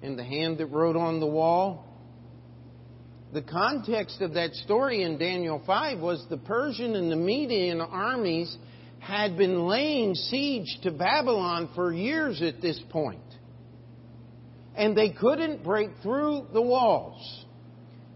and 0.03 0.17
the 0.17 0.23
hand 0.23 0.59
that 0.59 0.67
wrote 0.67 0.95
on 0.95 1.19
the 1.19 1.27
wall? 1.27 1.85
The 3.33 3.41
context 3.41 4.21
of 4.21 4.35
that 4.35 4.53
story 4.53 5.03
in 5.03 5.17
Daniel 5.17 5.61
5 5.67 5.99
was 5.99 6.25
the 6.29 6.37
Persian 6.37 6.95
and 6.95 7.11
the 7.11 7.17
Median 7.17 7.81
armies 7.81 8.57
had 9.05 9.37
been 9.37 9.67
laying 9.67 10.15
siege 10.15 10.79
to 10.81 10.89
Babylon 10.89 11.69
for 11.75 11.93
years 11.93 12.41
at 12.41 12.59
this 12.59 12.81
point. 12.89 13.19
And 14.75 14.97
they 14.97 15.11
couldn't 15.11 15.63
break 15.63 15.89
through 16.01 16.47
the 16.53 16.61
walls. 16.61 17.45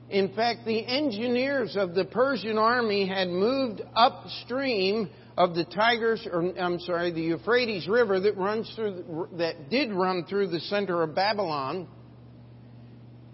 In 0.10 0.34
fact, 0.34 0.66
the 0.66 0.84
engineers 0.84 1.78
of 1.78 1.94
the 1.94 2.06
Persian 2.06 2.58
army 2.58 3.08
had 3.08 3.30
moved 3.30 3.84
upstream 3.96 5.12
of 5.38 5.54
the 5.54 5.64
Tigris, 5.64 6.28
or 6.30 6.58
I'm 6.60 6.80
sorry, 6.80 7.12
the 7.12 7.22
Euphrates 7.22 7.88
River 7.88 8.20
that 8.22 8.36
runs 8.36 8.72
through, 8.76 9.28
that 9.34 9.70
did 9.70 9.92
run 9.94 10.26
through 10.26 10.48
the 10.48 10.60
center 10.60 11.04
of 11.04 11.14
Babylon, 11.14 11.88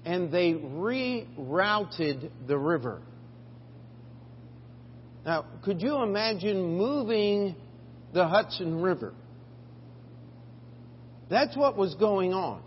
and 0.03 0.29
they 0.29 0.51
rerouted 0.51 2.29
the 2.47 2.57
river. 2.57 3.01
Now, 5.25 5.45
could 5.63 5.81
you 5.81 6.03
imagine 6.03 6.77
moving 6.77 7.55
the 8.13 8.27
Hudson 8.27 8.81
River? 8.81 9.13
That's 11.29 11.57
what 11.57 11.75
was 11.75 11.95
going 11.95 12.31
on. 12.31 12.61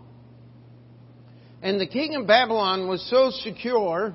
And 1.61 1.79
the 1.79 1.87
king 1.87 2.15
of 2.15 2.27
Babylon 2.27 2.89
was 2.89 3.01
so 3.09 3.31
secure 3.31 4.13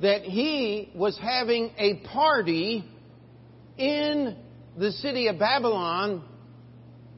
that 0.00 0.22
he 0.22 0.90
was 0.94 1.18
having 1.18 1.70
a 1.76 1.96
party 2.08 2.84
in 3.76 4.36
the 4.78 4.92
city 4.92 5.28
of 5.28 5.38
Babylon 5.38 6.22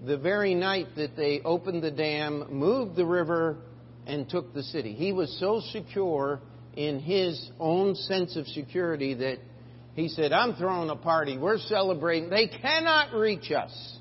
the 0.05 0.16
very 0.16 0.55
night 0.55 0.88
that 0.97 1.16
they 1.16 1.40
opened 1.44 1.83
the 1.83 1.90
dam, 1.90 2.47
moved 2.51 2.97
the 2.97 3.07
river, 3.07 3.59
and 4.07 4.29
took 4.29 4.55
the 4.55 4.62
city. 4.62 4.92
He 4.92 5.12
was 5.12 5.37
so 5.38 5.61
secure 5.73 6.40
in 6.77 7.01
his 7.01 7.51
own 7.59 7.94
sense 7.94 8.37
of 8.37 8.47
security 8.47 9.14
that 9.14 9.38
he 9.98 10.08
said, 10.08 10.32
I'm 10.32 10.54
throwing 10.54 10.90
a 10.90 10.96
party. 10.96 11.37
We're 11.38 11.58
celebrating. 11.58 12.30
They 12.30 12.46
cannot 12.46 13.14
reach 13.14 13.50
us. 13.50 13.98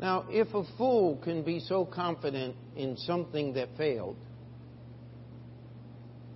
Now, 0.00 0.26
if 0.30 0.54
a 0.54 0.62
fool 0.76 1.16
can 1.24 1.42
be 1.42 1.58
so 1.58 1.84
confident 1.84 2.54
in 2.76 2.96
something 2.98 3.54
that 3.54 3.70
failed, 3.76 4.16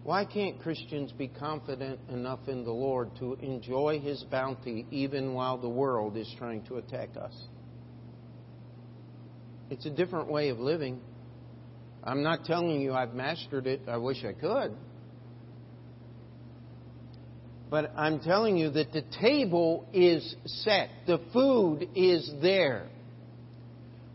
why 0.02 0.24
can't 0.24 0.60
Christians 0.60 1.12
be 1.12 1.28
confident 1.28 2.00
enough 2.08 2.40
in 2.48 2.64
the 2.64 2.72
Lord 2.72 3.10
to 3.20 3.34
enjoy 3.34 4.00
His 4.00 4.24
bounty 4.24 4.84
even 4.90 5.32
while 5.32 5.58
the 5.58 5.68
world 5.68 6.16
is 6.16 6.28
trying 6.38 6.64
to 6.64 6.78
attack 6.78 7.10
us? 7.16 7.34
It's 9.70 9.86
a 9.86 9.90
different 9.90 10.28
way 10.28 10.48
of 10.48 10.58
living. 10.58 11.00
I'm 12.02 12.24
not 12.24 12.44
telling 12.46 12.80
you 12.80 12.94
I've 12.94 13.14
mastered 13.14 13.68
it. 13.68 13.82
I 13.86 13.98
wish 13.98 14.24
I 14.24 14.32
could. 14.32 14.76
But 17.72 17.92
I'm 17.96 18.20
telling 18.20 18.58
you 18.58 18.68
that 18.72 18.92
the 18.92 19.02
table 19.18 19.86
is 19.94 20.36
set. 20.44 20.90
The 21.06 21.18
food 21.32 21.88
is 21.94 22.30
there. 22.42 22.90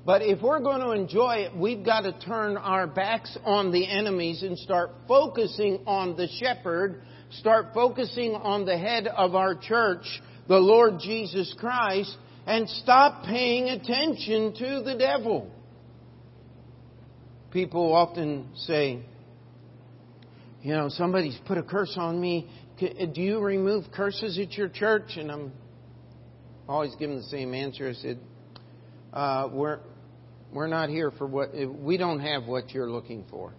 But 0.06 0.22
if 0.22 0.44
we're 0.44 0.60
going 0.60 0.82
to 0.82 0.92
enjoy 0.92 1.38
it, 1.38 1.58
we've 1.58 1.84
got 1.84 2.02
to 2.02 2.12
turn 2.20 2.56
our 2.56 2.86
backs 2.86 3.36
on 3.44 3.72
the 3.72 3.90
enemies 3.90 4.44
and 4.44 4.60
start 4.60 4.92
focusing 5.08 5.80
on 5.88 6.16
the 6.16 6.28
shepherd, 6.40 7.02
start 7.32 7.70
focusing 7.74 8.36
on 8.36 8.66
the 8.68 8.78
head 8.78 9.08
of 9.08 9.34
our 9.34 9.56
church, 9.56 10.06
the 10.48 10.60
Lord 10.60 11.00
Jesus 11.00 11.52
Christ, 11.58 12.16
and 12.46 12.70
stop 12.70 13.24
paying 13.26 13.70
attention 13.70 14.54
to 14.54 14.84
the 14.84 14.96
devil. 15.00 15.50
People 17.50 17.92
often 17.92 18.50
say, 18.54 19.00
you 20.62 20.74
know, 20.74 20.90
somebody's 20.90 21.40
put 21.48 21.58
a 21.58 21.64
curse 21.64 21.96
on 21.98 22.22
me. 22.22 22.48
Do 22.80 23.22
you 23.22 23.40
remove 23.40 23.86
curses 23.92 24.38
at 24.38 24.54
your 24.54 24.70
church? 24.70 25.18
And 25.18 25.32
I'm 25.32 25.52
always 26.70 26.94
giving 27.00 27.18
the 27.18 27.24
same 27.24 27.56
answer. 27.56 27.90
I 27.90 27.94
said, 27.94 28.20
uh, 29.14 29.50
we're, 29.52 29.80
we're 30.54 30.68
not 30.68 30.90
here 30.90 31.12
for 31.12 31.26
what, 31.26 31.50
we 31.56 31.98
don't 31.98 32.20
have 32.20 32.46
what 32.46 32.72
you're 32.72 32.90
looking 32.90 33.26
for. 33.32 33.54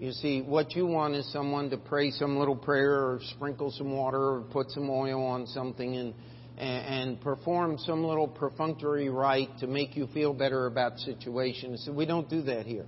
You 0.00 0.10
see, 0.10 0.42
what 0.42 0.74
you 0.74 0.86
want 0.86 1.14
is 1.14 1.30
someone 1.32 1.70
to 1.70 1.76
pray 1.76 2.10
some 2.10 2.36
little 2.36 2.56
prayer 2.56 2.94
or 2.94 3.20
sprinkle 3.36 3.70
some 3.70 3.92
water 3.92 4.18
or 4.18 4.40
put 4.50 4.70
some 4.72 4.90
oil 4.90 5.24
on 5.24 5.46
something 5.46 5.96
and, 5.96 6.14
and 6.58 7.20
perform 7.20 7.78
some 7.78 8.04
little 8.04 8.26
perfunctory 8.26 9.08
rite 9.08 9.56
to 9.60 9.68
make 9.68 9.96
you 9.96 10.08
feel 10.08 10.34
better 10.34 10.66
about 10.66 10.94
the 10.94 11.00
situation. 11.02 11.78
So 11.78 11.92
we 11.92 12.06
don't 12.06 12.28
do 12.28 12.42
that 12.42 12.66
here. 12.66 12.86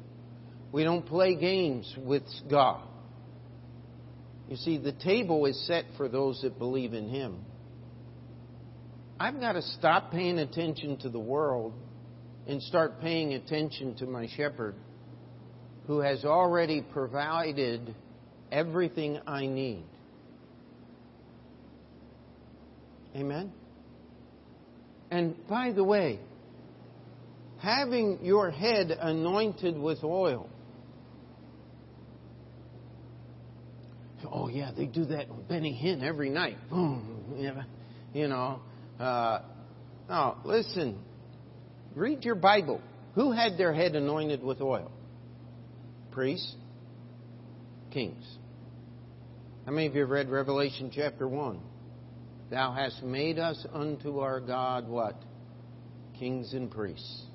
We 0.73 0.83
don't 0.83 1.07
play 1.07 1.37
games 1.37 1.95
with 1.97 2.25
God. 2.51 2.83
You 4.49 4.57
see, 4.57 4.79
the 4.79 4.93
table 4.93 5.47
is 5.47 5.67
set 5.67 5.85
for 5.97 6.09
those 6.09 6.41
that 6.43 6.59
believe 6.59 6.95
in 6.95 7.09
Him. 7.09 7.39
I've 9.19 9.41
got 9.41 9.53
to 9.53 9.63
stop 9.63 10.13
paying 10.13 10.39
attention 10.39 10.99
to 10.99 11.09
the 11.09 11.19
world 11.19 11.73
and 12.47 12.63
start 12.63 13.01
paying 13.01 13.35
attention 13.35 13.97
to 13.97 14.07
my 14.07 14.29
shepherd 14.37 14.75
who 15.87 16.01
has 16.01 16.25
already 16.25 16.83
provided 16.83 17.95
everything 18.53 19.19
I 19.27 19.47
need. 19.47 19.85
Amen? 23.17 23.53
And 25.11 25.35
by 25.49 25.73
the 25.73 25.85
way, 25.85 26.19
having 27.59 28.19
your 28.23 28.51
head 28.51 28.91
anointed 28.91 29.79
with 29.79 30.05
oil. 30.05 30.49
Oh, 34.33 34.49
yeah, 34.49 34.71
they 34.77 34.87
do 34.87 35.05
that 35.07 35.49
Benny 35.49 35.73
Hinn 35.73 36.03
every 36.03 36.31
night. 36.31 36.57
Boom. 36.71 37.63
you 38.13 38.29
know. 38.29 38.61
Uh, 38.99 39.41
no, 40.09 40.37
listen. 40.45 40.99
Read 41.95 42.25
your 42.25 42.35
Bible. 42.35 42.81
Who 43.15 43.33
had 43.33 43.57
their 43.57 43.73
head 43.73 43.95
anointed 43.95 44.43
with 44.43 44.61
oil? 44.61 44.91
Priests? 46.11 46.55
Kings. 47.91 48.25
How 49.65 49.73
many 49.73 49.87
of 49.87 49.95
you 49.95 50.03
have 50.03 50.11
read 50.11 50.29
Revelation 50.29 50.91
chapter 50.95 51.27
1? 51.27 51.61
Thou 52.51 52.73
hast 52.73 53.03
made 53.03 53.39
us 53.39 53.67
unto 53.73 54.21
our 54.21 54.41
God 54.41 54.89
what? 54.89 55.17
Kings 56.19 56.53
and 56.53 56.71
priests. 56.71 57.26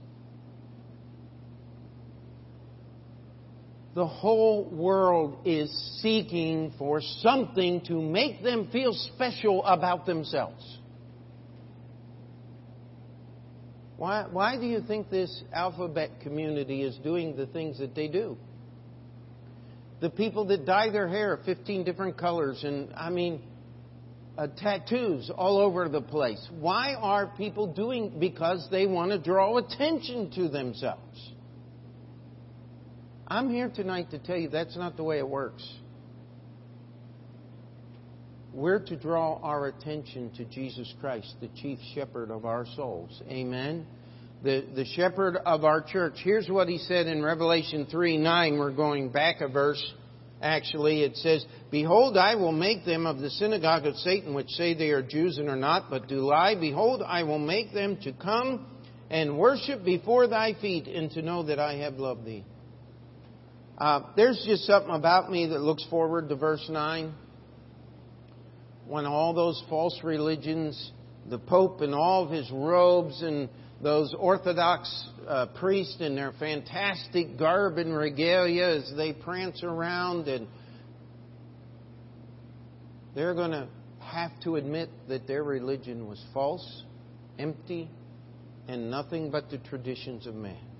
The 3.93 4.07
whole 4.07 4.69
world 4.69 5.39
is 5.45 5.69
seeking 6.01 6.73
for 6.77 7.01
something 7.01 7.81
to 7.85 8.01
make 8.01 8.41
them 8.41 8.69
feel 8.71 8.93
special 8.93 9.65
about 9.65 10.05
themselves. 10.05 10.77
Why, 13.97 14.25
why 14.31 14.57
do 14.57 14.65
you 14.65 14.81
think 14.81 15.09
this 15.09 15.43
alphabet 15.53 16.21
community 16.21 16.83
is 16.83 16.95
doing 17.03 17.35
the 17.35 17.45
things 17.45 17.79
that 17.79 17.93
they 17.93 18.07
do? 18.07 18.37
The 19.99 20.09
people 20.09 20.45
that 20.47 20.65
dye 20.65 20.89
their 20.89 21.07
hair 21.07 21.37
15 21.45 21.83
different 21.83 22.17
colors, 22.17 22.63
and 22.63 22.91
I 22.95 23.09
mean, 23.09 23.43
uh, 24.37 24.47
tattoos 24.57 25.29
all 25.35 25.59
over 25.59 25.87
the 25.89 26.01
place. 26.01 26.43
Why 26.59 26.95
are 26.95 27.27
people 27.37 27.73
doing? 27.73 28.19
Because 28.19 28.67
they 28.71 28.87
want 28.87 29.11
to 29.11 29.19
draw 29.19 29.57
attention 29.57 30.31
to 30.31 30.47
themselves. 30.47 31.31
I'm 33.31 33.49
here 33.49 33.71
tonight 33.73 34.11
to 34.11 34.19
tell 34.19 34.35
you 34.35 34.49
that's 34.49 34.75
not 34.75 34.97
the 34.97 35.05
way 35.05 35.17
it 35.17 35.27
works. 35.27 35.65
We're 38.53 38.83
to 38.87 38.97
draw 38.97 39.39
our 39.41 39.67
attention 39.67 40.31
to 40.35 40.43
Jesus 40.43 40.93
Christ, 40.99 41.35
the 41.39 41.47
chief 41.55 41.79
shepherd 41.95 42.29
of 42.29 42.43
our 42.43 42.65
souls. 42.75 43.21
Amen. 43.29 43.87
The, 44.43 44.65
the 44.75 44.83
shepherd 44.83 45.37
of 45.45 45.63
our 45.63 45.81
church. 45.81 46.15
Here's 46.21 46.49
what 46.49 46.67
he 46.67 46.77
said 46.77 47.07
in 47.07 47.23
Revelation 47.23 47.87
3 47.89 48.17
9. 48.17 48.57
We're 48.57 48.71
going 48.71 49.07
back 49.07 49.39
a 49.39 49.47
verse. 49.47 49.81
Actually, 50.41 51.03
it 51.03 51.15
says, 51.15 51.45
Behold, 51.69 52.17
I 52.17 52.35
will 52.35 52.51
make 52.51 52.83
them 52.83 53.05
of 53.05 53.19
the 53.19 53.29
synagogue 53.29 53.85
of 53.85 53.95
Satan, 53.95 54.33
which 54.33 54.49
say 54.49 54.73
they 54.73 54.89
are 54.89 55.01
Jews 55.01 55.37
and 55.37 55.47
are 55.47 55.55
not, 55.55 55.89
but 55.89 56.09
do 56.09 56.15
lie. 56.15 56.55
Behold, 56.59 57.01
I 57.01 57.23
will 57.23 57.39
make 57.39 57.73
them 57.73 57.95
to 58.03 58.11
come 58.11 58.65
and 59.09 59.37
worship 59.37 59.85
before 59.85 60.27
thy 60.27 60.53
feet, 60.59 60.87
and 60.87 61.09
to 61.11 61.21
know 61.21 61.43
that 61.43 61.59
I 61.59 61.75
have 61.77 61.93
loved 61.93 62.25
thee. 62.25 62.43
Uh, 63.81 64.03
there's 64.15 64.39
just 64.45 64.67
something 64.67 64.93
about 64.93 65.31
me 65.31 65.47
that 65.47 65.59
looks 65.59 65.83
forward 65.89 66.29
to 66.29 66.35
verse 66.35 66.63
9. 66.69 67.15
When 68.85 69.07
all 69.07 69.33
those 69.33 69.59
false 69.69 69.99
religions, 70.03 70.91
the 71.27 71.39
Pope 71.39 71.81
and 71.81 71.95
all 71.95 72.25
of 72.25 72.29
his 72.29 72.47
robes, 72.51 73.23
and 73.23 73.49
those 73.81 74.13
Orthodox 74.15 75.09
uh, 75.27 75.47
priests 75.59 75.97
in 75.99 76.15
their 76.15 76.31
fantastic 76.33 77.39
garb 77.39 77.79
and 77.79 77.97
regalia 77.97 78.67
as 78.67 78.93
they 78.95 79.13
prance 79.13 79.63
around 79.63 80.27
and 80.27 80.47
they're 83.15 83.33
going 83.33 83.49
to 83.49 83.67
have 83.99 84.31
to 84.43 84.57
admit 84.57 84.89
that 85.07 85.25
their 85.25 85.43
religion 85.43 86.07
was 86.07 86.23
false, 86.35 86.83
empty, 87.39 87.89
and 88.67 88.91
nothing 88.91 89.31
but 89.31 89.49
the 89.49 89.57
traditions 89.57 90.27
of 90.27 90.35
man. 90.35 90.70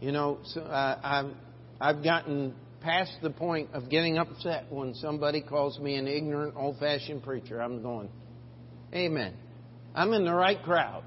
You 0.00 0.12
know, 0.12 0.38
so, 0.44 0.62
uh, 0.62 0.98
I've, 1.02 1.32
I've 1.80 2.02
gotten 2.02 2.54
past 2.80 3.12
the 3.22 3.30
point 3.30 3.70
of 3.74 3.90
getting 3.90 4.16
upset 4.16 4.64
when 4.70 4.94
somebody 4.94 5.42
calls 5.42 5.78
me 5.78 5.96
an 5.96 6.08
ignorant, 6.08 6.54
old 6.56 6.78
fashioned 6.78 7.22
preacher. 7.22 7.60
I'm 7.60 7.82
going, 7.82 8.08
Amen. 8.94 9.34
I'm 9.94 10.12
in 10.12 10.24
the 10.24 10.34
right 10.34 10.60
crowd. 10.62 11.04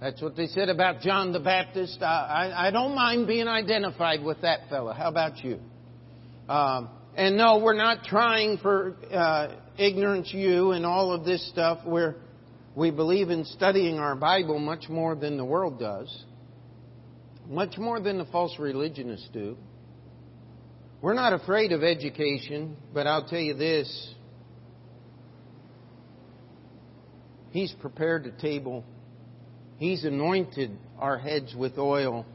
That's 0.00 0.22
what 0.22 0.36
they 0.36 0.46
said 0.46 0.68
about 0.68 1.00
John 1.00 1.32
the 1.32 1.40
Baptist. 1.40 1.98
I, 2.02 2.52
I, 2.54 2.68
I 2.68 2.70
don't 2.70 2.94
mind 2.94 3.26
being 3.26 3.48
identified 3.48 4.22
with 4.22 4.42
that 4.42 4.68
fella. 4.68 4.94
How 4.94 5.08
about 5.08 5.42
you? 5.42 5.58
Um, 6.48 6.88
and 7.16 7.36
no, 7.36 7.58
we're 7.58 7.76
not 7.76 8.04
trying 8.04 8.58
for 8.58 8.94
uh, 9.12 9.56
ignorance 9.76 10.32
you 10.32 10.70
and 10.70 10.86
all 10.86 11.12
of 11.12 11.24
this 11.24 11.48
stuff. 11.50 11.84
Where 11.84 12.16
we 12.76 12.92
believe 12.92 13.30
in 13.30 13.44
studying 13.44 13.98
our 13.98 14.14
Bible 14.14 14.60
much 14.60 14.88
more 14.88 15.16
than 15.16 15.36
the 15.36 15.44
world 15.44 15.80
does, 15.80 16.24
much 17.48 17.78
more 17.78 17.98
than 18.00 18.18
the 18.18 18.26
false 18.26 18.58
religionists 18.58 19.28
do. 19.32 19.56
We're 21.00 21.14
not 21.14 21.32
afraid 21.32 21.72
of 21.72 21.82
education, 21.82 22.76
but 22.92 23.06
I'll 23.06 23.26
tell 23.26 23.38
you 23.38 23.54
this. 23.54 24.14
He's 27.50 27.72
prepared 27.80 28.26
a 28.26 28.32
table 28.32 28.84
He's 29.78 30.04
anointed 30.04 30.76
our 30.98 31.18
heads 31.18 31.54
with 31.54 31.78
oil. 31.78 32.26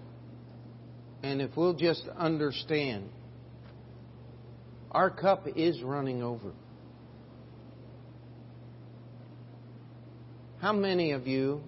And 1.21 1.41
if 1.41 1.55
we'll 1.55 1.73
just 1.73 2.03
understand, 2.17 3.09
our 4.91 5.09
cup 5.09 5.45
is 5.55 5.81
running 5.81 6.23
over. 6.23 6.53
How 10.59 10.71
many 10.71 11.11
of 11.11 11.27
you 11.27 11.61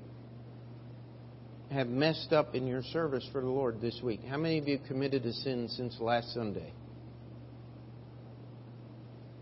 have 1.75 1.87
messed 1.89 2.31
up 2.31 2.55
in 2.55 2.65
your 2.65 2.81
service 2.83 3.27
for 3.31 3.41
the 3.41 3.47
Lord 3.47 3.81
this 3.81 3.99
week? 4.01 4.21
How 4.27 4.37
many 4.37 4.57
of 4.57 4.67
you 4.67 4.79
committed 4.87 5.25
a 5.25 5.33
sin 5.33 5.67
since 5.69 5.99
last 5.99 6.33
Sunday? 6.33 6.71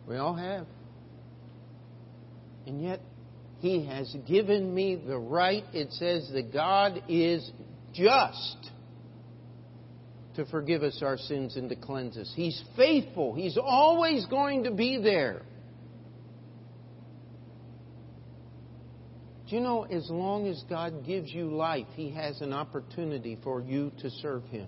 We 0.08 0.17
all 0.17 0.34
have. 0.34 0.65
And 2.65 2.82
yet, 2.82 3.02
he 3.60 3.86
has 3.86 4.13
given 4.28 4.74
me 4.74 4.96
the 4.96 5.17
right. 5.17 5.63
It 5.74 5.91
says 5.91 6.30
that 6.34 6.52
God 6.52 7.04
is 7.08 7.50
just 7.93 8.72
to 10.36 10.46
forgive 10.46 10.82
us 10.82 11.02
our 11.04 11.17
sins 11.17 11.56
and 11.56 11.69
to 11.69 11.76
cleanse 11.76 12.17
us. 12.17 12.32
He's 12.36 12.60
faithful. 12.76 13.36
He's 13.36 13.60
always 13.62 14.26
going 14.26 14.63
to 14.63 14.72
be 14.72 15.00
there. 15.02 15.43
You 19.54 19.60
know, 19.60 19.84
as 19.84 20.10
long 20.10 20.48
as 20.48 20.63
God 20.68 21.06
gives 21.06 21.32
you 21.32 21.54
life, 21.54 21.86
He 21.94 22.10
has 22.10 22.42
an 22.42 22.54
opportunity 22.54 23.38
for 23.44 23.62
you 23.62 23.92
to 24.00 24.10
serve 24.10 24.44
Him. 24.46 24.68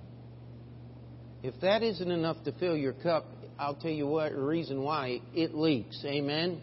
If 1.42 1.60
that 1.62 1.82
isn't 1.82 2.12
enough 2.12 2.44
to 2.44 2.52
fill 2.52 2.78
your 2.78 2.94
cup, 2.94 3.26
I'll 3.58 3.74
tell 3.74 3.90
you 3.90 4.06
what 4.06 4.32
reason 4.36 4.84
why 4.84 5.22
it 5.34 5.56
leaks. 5.56 6.00
Amen. 6.06 6.62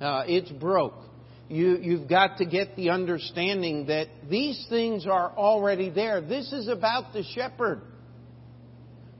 Uh, 0.00 0.24
it's 0.26 0.50
broke 0.50 0.94
you, 1.48 1.78
you've 1.78 2.08
got 2.08 2.38
to 2.38 2.44
get 2.44 2.74
the 2.74 2.90
understanding 2.90 3.86
that 3.86 4.06
these 4.28 4.66
things 4.68 5.06
are 5.06 5.30
already 5.36 5.90
there. 5.90 6.20
This 6.20 6.52
is 6.52 6.66
about 6.66 7.12
the 7.12 7.22
shepherd. 7.34 7.82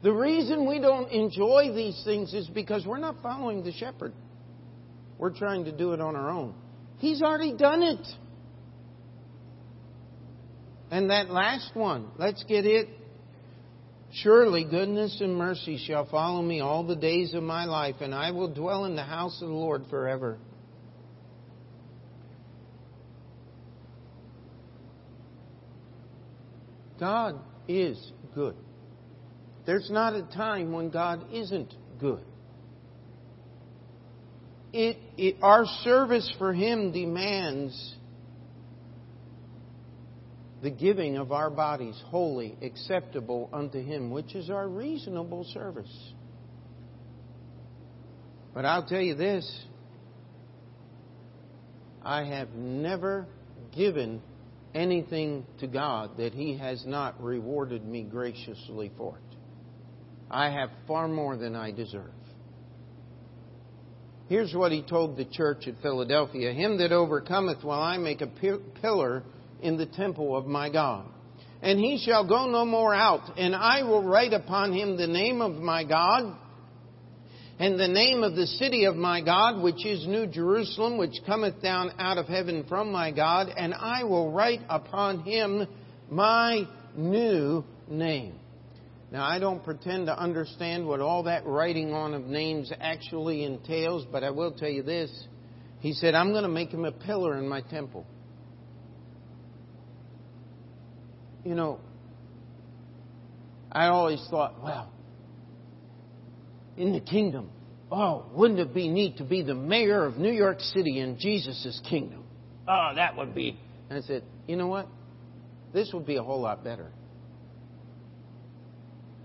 The 0.02 0.12
reason 0.12 0.66
we 0.66 0.80
don't 0.80 1.10
enjoy 1.10 1.72
these 1.72 2.00
things 2.04 2.34
is 2.34 2.48
because 2.48 2.84
we're 2.84 2.98
not 2.98 3.16
following 3.22 3.62
the 3.62 3.72
shepherd. 3.72 4.12
We're 5.18 5.36
trying 5.36 5.64
to 5.66 5.72
do 5.72 5.92
it 5.92 6.00
on 6.00 6.16
our 6.16 6.30
own. 6.30 6.54
He's 6.98 7.20
already 7.20 7.56
done 7.56 7.82
it. 7.82 8.06
And 10.90 11.10
that 11.10 11.30
last 11.30 11.74
one, 11.74 12.08
let's 12.18 12.42
get 12.44 12.66
it. 12.66 12.88
Surely 14.12 14.64
goodness 14.64 15.20
and 15.20 15.36
mercy 15.36 15.78
shall 15.86 16.04
follow 16.06 16.42
me 16.42 16.60
all 16.60 16.84
the 16.84 16.96
days 16.96 17.32
of 17.32 17.44
my 17.44 17.64
life, 17.64 17.96
and 18.00 18.12
I 18.12 18.32
will 18.32 18.52
dwell 18.52 18.84
in 18.84 18.96
the 18.96 19.04
house 19.04 19.40
of 19.40 19.48
the 19.48 19.54
Lord 19.54 19.84
forever. 19.88 20.38
God 26.98 27.40
is 27.68 28.12
good. 28.34 28.56
There's 29.64 29.90
not 29.90 30.14
a 30.14 30.22
time 30.22 30.72
when 30.72 30.90
God 30.90 31.32
isn't 31.32 31.72
good. 32.00 32.24
It, 34.72 34.98
it, 35.16 35.36
our 35.40 35.64
service 35.82 36.32
for 36.38 36.52
Him 36.52 36.92
demands 36.92 37.94
the 40.62 40.70
giving 40.70 41.16
of 41.16 41.32
our 41.32 41.50
bodies 41.50 42.00
wholly 42.06 42.56
acceptable 42.62 43.48
unto 43.52 43.82
Him, 43.82 44.10
which 44.10 44.34
is 44.34 44.50
our 44.50 44.68
reasonable 44.68 45.44
service. 45.44 46.12
But 48.52 48.64
I'll 48.64 48.86
tell 48.86 49.00
you 49.00 49.14
this 49.14 49.64
I 52.02 52.24
have 52.24 52.50
never 52.54 53.26
given 53.74 54.20
anything 54.74 55.46
to 55.60 55.66
God 55.66 56.16
that 56.18 56.34
He 56.34 56.56
has 56.58 56.84
not 56.86 57.22
rewarded 57.22 57.84
me 57.84 58.02
graciously 58.02 58.90
for 58.96 59.16
it. 59.16 59.36
I 60.30 60.50
have 60.50 60.70
far 60.86 61.08
more 61.08 61.36
than 61.36 61.56
I 61.56 61.72
deserve. 61.72 62.12
Here's 64.28 64.54
what 64.54 64.72
He 64.72 64.82
told 64.82 65.16
the 65.16 65.24
church 65.24 65.66
at 65.66 65.74
Philadelphia 65.82 66.52
Him 66.52 66.78
that 66.78 66.92
overcometh 66.92 67.64
will 67.64 67.72
I 67.72 67.96
make 67.96 68.20
a 68.20 68.30
pillar 68.80 69.22
in 69.62 69.76
the 69.76 69.86
temple 69.86 70.36
of 70.36 70.46
my 70.46 70.70
God. 70.70 71.06
And 71.62 71.78
he 71.78 72.02
shall 72.04 72.26
go 72.26 72.46
no 72.46 72.64
more 72.64 72.94
out, 72.94 73.38
and 73.38 73.54
I 73.54 73.82
will 73.82 74.02
write 74.02 74.32
upon 74.32 74.72
him 74.72 74.96
the 74.96 75.06
name 75.06 75.42
of 75.42 75.52
my 75.56 75.84
God 75.84 76.36
and 77.60 77.78
the 77.78 77.88
name 77.88 78.22
of 78.22 78.36
the 78.36 78.46
city 78.46 78.86
of 78.86 78.96
my 78.96 79.20
God, 79.20 79.62
which 79.62 79.84
is 79.84 80.06
New 80.06 80.26
Jerusalem, 80.26 80.96
which 80.96 81.20
cometh 81.26 81.60
down 81.60 81.92
out 81.98 82.16
of 82.16 82.26
heaven 82.26 82.64
from 82.66 82.90
my 82.90 83.10
God, 83.10 83.48
and 83.54 83.74
I 83.74 84.04
will 84.04 84.32
write 84.32 84.62
upon 84.70 85.20
him 85.24 85.66
my 86.08 86.62
new 86.96 87.62
name. 87.86 88.36
Now, 89.12 89.26
I 89.26 89.38
don't 89.38 89.62
pretend 89.62 90.06
to 90.06 90.18
understand 90.18 90.86
what 90.86 91.00
all 91.00 91.24
that 91.24 91.44
writing 91.44 91.92
on 91.92 92.14
of 92.14 92.24
names 92.24 92.72
actually 92.80 93.44
entails, 93.44 94.06
but 94.10 94.24
I 94.24 94.30
will 94.30 94.52
tell 94.52 94.70
you 94.70 94.82
this. 94.82 95.10
He 95.80 95.92
said, 95.92 96.14
I'm 96.14 96.30
going 96.30 96.44
to 96.44 96.48
make 96.48 96.70
him 96.70 96.86
a 96.86 96.92
pillar 96.92 97.36
in 97.36 97.46
my 97.46 97.60
temple. 97.60 98.06
You 101.44 101.54
know, 101.54 101.80
I 103.72 103.86
always 103.86 104.24
thought, 104.30 104.62
well, 104.62 104.92
in 106.76 106.92
the 106.92 107.00
kingdom, 107.00 107.50
oh, 107.90 108.26
wouldn't 108.32 108.60
it 108.60 108.74
be 108.74 108.88
neat 108.88 109.18
to 109.18 109.24
be 109.24 109.42
the 109.42 109.54
mayor 109.54 110.04
of 110.04 110.18
New 110.18 110.32
York 110.32 110.60
City 110.60 110.98
in 110.98 111.18
Jesus' 111.18 111.80
kingdom? 111.88 112.24
Oh, 112.68 112.92
that 112.94 113.16
would 113.16 113.34
be. 113.34 113.58
And 113.88 113.98
I 113.98 114.06
said, 114.06 114.24
you 114.46 114.56
know 114.56 114.66
what? 114.66 114.88
This 115.72 115.90
would 115.92 116.06
be 116.06 116.16
a 116.16 116.22
whole 116.22 116.40
lot 116.40 116.64
better 116.64 116.90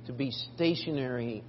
to 0.05 0.13
be 0.13 0.31
stationary 0.53 1.43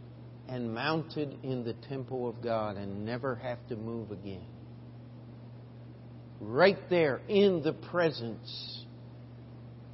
and 0.49 0.73
mounted 0.73 1.37
in 1.43 1.64
the 1.64 1.75
temple 1.89 2.29
of 2.29 2.43
God 2.43 2.77
and 2.77 3.05
never 3.05 3.35
have 3.37 3.59
to 3.69 3.77
move 3.77 4.11
again. 4.11 4.45
Right 6.41 6.79
there 6.89 7.21
in 7.29 7.62
the 7.62 7.73
presence. 7.73 8.85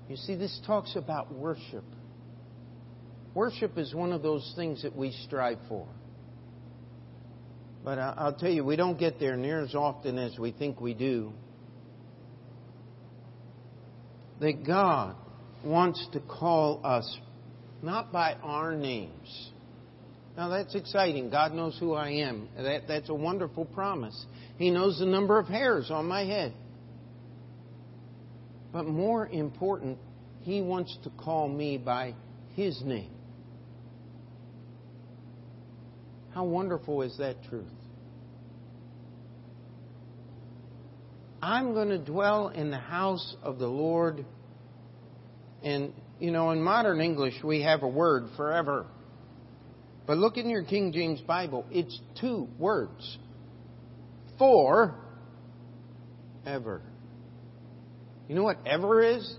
You 0.09 0.16
see, 0.16 0.34
this 0.34 0.61
talks 0.66 0.96
about 0.96 1.32
worship. 1.32 1.84
Worship 3.34 3.78
is 3.78 3.94
one 3.94 4.12
of 4.12 4.22
those 4.22 4.53
things 4.57 4.82
that 4.82 4.94
we 4.94 5.12
strive 5.26 5.59
for. 5.68 5.86
But 7.84 7.98
I'll 7.98 8.34
tell 8.34 8.50
you, 8.50 8.64
we 8.64 8.76
don't 8.76 8.98
get 8.98 9.18
there 9.18 9.36
near 9.36 9.61
as 9.61 9.74
often 9.74 10.18
as 10.18 10.38
we 10.38 10.53
think 10.53 10.80
we 10.80 10.94
do. 10.94 11.32
That 14.40 14.64
God 14.64 15.16
wants 15.64 16.07
to 16.12 16.20
call 16.20 16.80
us 16.84 17.18
not 17.82 18.12
by 18.12 18.34
our 18.42 18.76
names. 18.76 19.50
Now 20.36 20.48
that's 20.48 20.74
exciting. 20.74 21.30
God 21.30 21.53
knows 21.53 21.76
who 21.78 21.94
I 21.94 22.11
am. 22.11 22.48
That, 22.57 22.82
that's 22.88 23.09
a 23.09 23.14
wonderful 23.14 23.64
promise. 23.66 24.26
He 24.59 24.70
knows 24.70 24.98
the 24.98 25.07
number 25.07 25.38
of 25.38 25.46
hairs 25.46 25.90
on 25.90 26.07
my 26.07 26.24
head. 26.24 26.55
But 28.73 28.87
more 28.87 29.27
important, 29.27 29.99
He 30.41 30.62
wants 30.62 30.97
to 31.05 31.11
call 31.11 31.49
me 31.49 31.77
by 31.79 32.14
His 32.55 32.81
name. 32.83 33.11
How 36.35 36.45
wonderful 36.45 37.03
is 37.03 37.16
that 37.18 37.45
truth? 37.45 37.66
I'm 41.43 41.75
going 41.75 41.89
to 41.89 41.99
dwell 41.99 42.49
in 42.49 42.70
the 42.70 42.79
house 42.79 43.37
of 43.43 43.59
the 43.59 43.66
Lord. 43.66 44.25
And 45.62 45.93
you 46.20 46.31
know, 46.31 46.51
in 46.53 46.62
modern 46.62 47.01
English, 47.01 47.35
we 47.43 47.62
have 47.62 47.83
a 47.83 47.89
word 47.89 48.29
forever. 48.37 48.87
But 50.07 50.18
look 50.18 50.37
in 50.37 50.49
your 50.49 50.62
King 50.62 50.93
James 50.93 51.20
Bible, 51.20 51.66
it's 51.70 51.99
two 52.20 52.49
words. 52.59 53.18
For 54.39 54.95
ever. 56.47 56.83
You 58.29 58.35
know 58.35 58.45
what 58.45 58.59
ever 58.66 59.03
is? 59.03 59.37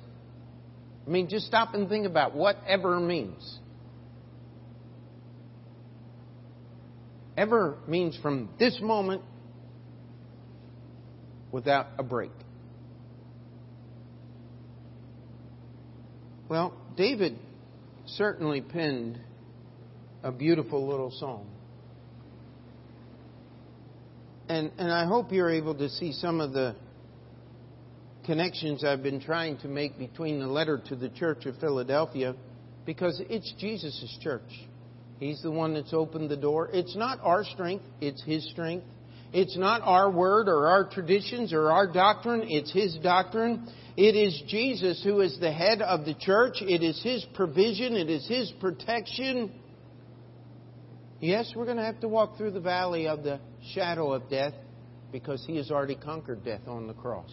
I 1.06 1.10
mean, 1.10 1.28
just 1.30 1.46
stop 1.46 1.74
and 1.74 1.90
think 1.90 2.06
about 2.06 2.36
what 2.36 2.58
ever 2.68 3.00
means. 3.00 3.60
Ever 7.36 7.78
means 7.88 8.18
from 8.22 8.50
this 8.60 8.80
moment 8.82 9.24
without 11.52 11.88
a 11.98 12.04
break. 12.04 12.32
Well, 16.48 16.74
David 16.96 17.40
certainly 18.06 18.62
penned 18.62 19.20
a 20.22 20.32
beautiful 20.32 20.88
little 20.88 21.12
song. 21.12 21.48
And, 24.48 24.72
and 24.78 24.92
I 24.92 25.06
hope 25.06 25.32
you're 25.32 25.50
able 25.50 25.76
to 25.76 25.90
see 25.90 26.12
some 26.12 26.40
of 26.40 26.54
the 26.54 26.76
connections 28.26 28.84
I've 28.84 29.04
been 29.04 29.20
trying 29.20 29.58
to 29.60 29.68
make 29.68 29.98
between 29.98 30.40
the 30.40 30.48
letter 30.48 30.82
to 30.90 30.96
the 30.96 31.10
church 31.10 31.46
of 31.46 31.58
Philadelphia 31.58 32.36
because 32.86 33.22
it's 33.30 33.54
Jesus' 33.60 34.18
church. 34.22 34.68
He's 35.20 35.42
the 35.42 35.52
one 35.52 35.74
that's 35.74 35.94
opened 35.94 36.30
the 36.30 36.38
door. 36.38 36.70
It's 36.74 36.96
not 36.96 37.20
our 37.22 37.44
strength, 37.44 37.86
it's 38.02 38.24
His 38.24 38.50
strength. 38.50 38.86
It's 39.32 39.58
not 39.58 39.82
our 39.84 40.12
word 40.12 40.48
or 40.48 40.68
our 40.68 40.90
traditions 40.90 41.54
or 41.54 41.72
our 41.72 41.92
doctrine, 41.92 42.44
it's 42.48 42.72
His 42.72 42.96
doctrine. 43.02 43.68
It 43.96 44.16
is 44.16 44.42
Jesus 44.48 45.04
who 45.04 45.22
is 45.22 45.38
the 45.40 45.52
head 45.52 45.82
of 45.82 46.06
the 46.06 46.16
church. 46.16 46.56
It 46.62 46.84
is 46.84 47.02
His 47.04 47.26
provision. 47.36 47.96
It 47.96 48.10
is 48.10 48.28
His 48.28 48.52
protection. 48.60 49.52
Yes, 51.20 51.54
we're 51.56 51.66
going 51.66 51.78
to 51.78 51.84
have 51.84 52.00
to 52.02 52.08
walk 52.08 52.38
through 52.38 52.52
the 52.52 52.60
valley 52.60 53.08
of 53.08 53.24
the 53.24 53.40
shadow 53.74 54.12
of 54.12 54.30
death 54.30 54.54
because 55.12 55.44
He 55.46 55.58
has 55.58 55.70
already 55.70 55.96
conquered 55.96 56.44
death 56.44 56.68
on 56.68 56.88
the 56.88 56.94
cross. 56.94 57.32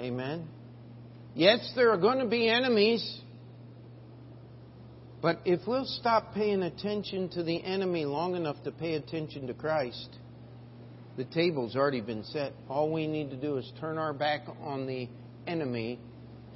Amen. 0.00 0.48
Yes, 1.34 1.72
there 1.76 1.90
are 1.90 1.98
going 1.98 2.20
to 2.20 2.26
be 2.26 2.48
enemies. 2.48 3.20
But 5.20 5.40
if 5.44 5.60
we'll 5.66 5.84
stop 5.84 6.32
paying 6.32 6.62
attention 6.62 7.28
to 7.30 7.42
the 7.42 7.62
enemy 7.62 8.06
long 8.06 8.34
enough 8.34 8.56
to 8.64 8.72
pay 8.72 8.94
attention 8.94 9.46
to 9.48 9.52
Christ, 9.54 10.08
the 11.18 11.24
table's 11.24 11.76
already 11.76 12.00
been 12.00 12.24
set. 12.24 12.54
All 12.70 12.90
we 12.90 13.06
need 13.06 13.28
to 13.28 13.36
do 13.36 13.58
is 13.58 13.70
turn 13.78 13.98
our 13.98 14.14
back 14.14 14.46
on 14.62 14.86
the 14.86 15.06
enemy 15.46 15.98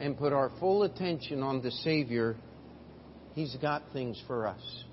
and 0.01 0.16
put 0.16 0.32
our 0.32 0.51
full 0.59 0.82
attention 0.84 1.42
on 1.42 1.61
the 1.61 1.70
Savior, 1.70 2.36
He's 3.34 3.55
got 3.61 3.82
things 3.92 4.18
for 4.26 4.47
us. 4.47 4.84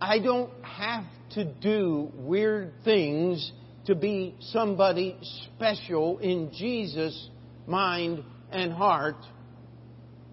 I 0.00 0.20
don't 0.20 0.50
have 0.62 1.04
to 1.32 1.44
do 1.44 2.10
weird 2.14 2.72
things 2.82 3.52
to 3.86 3.94
be 3.94 4.34
somebody 4.40 5.16
special 5.54 6.18
in 6.18 6.50
Jesus' 6.52 7.30
mind 7.66 8.22
and 8.50 8.72
heart. 8.72 9.16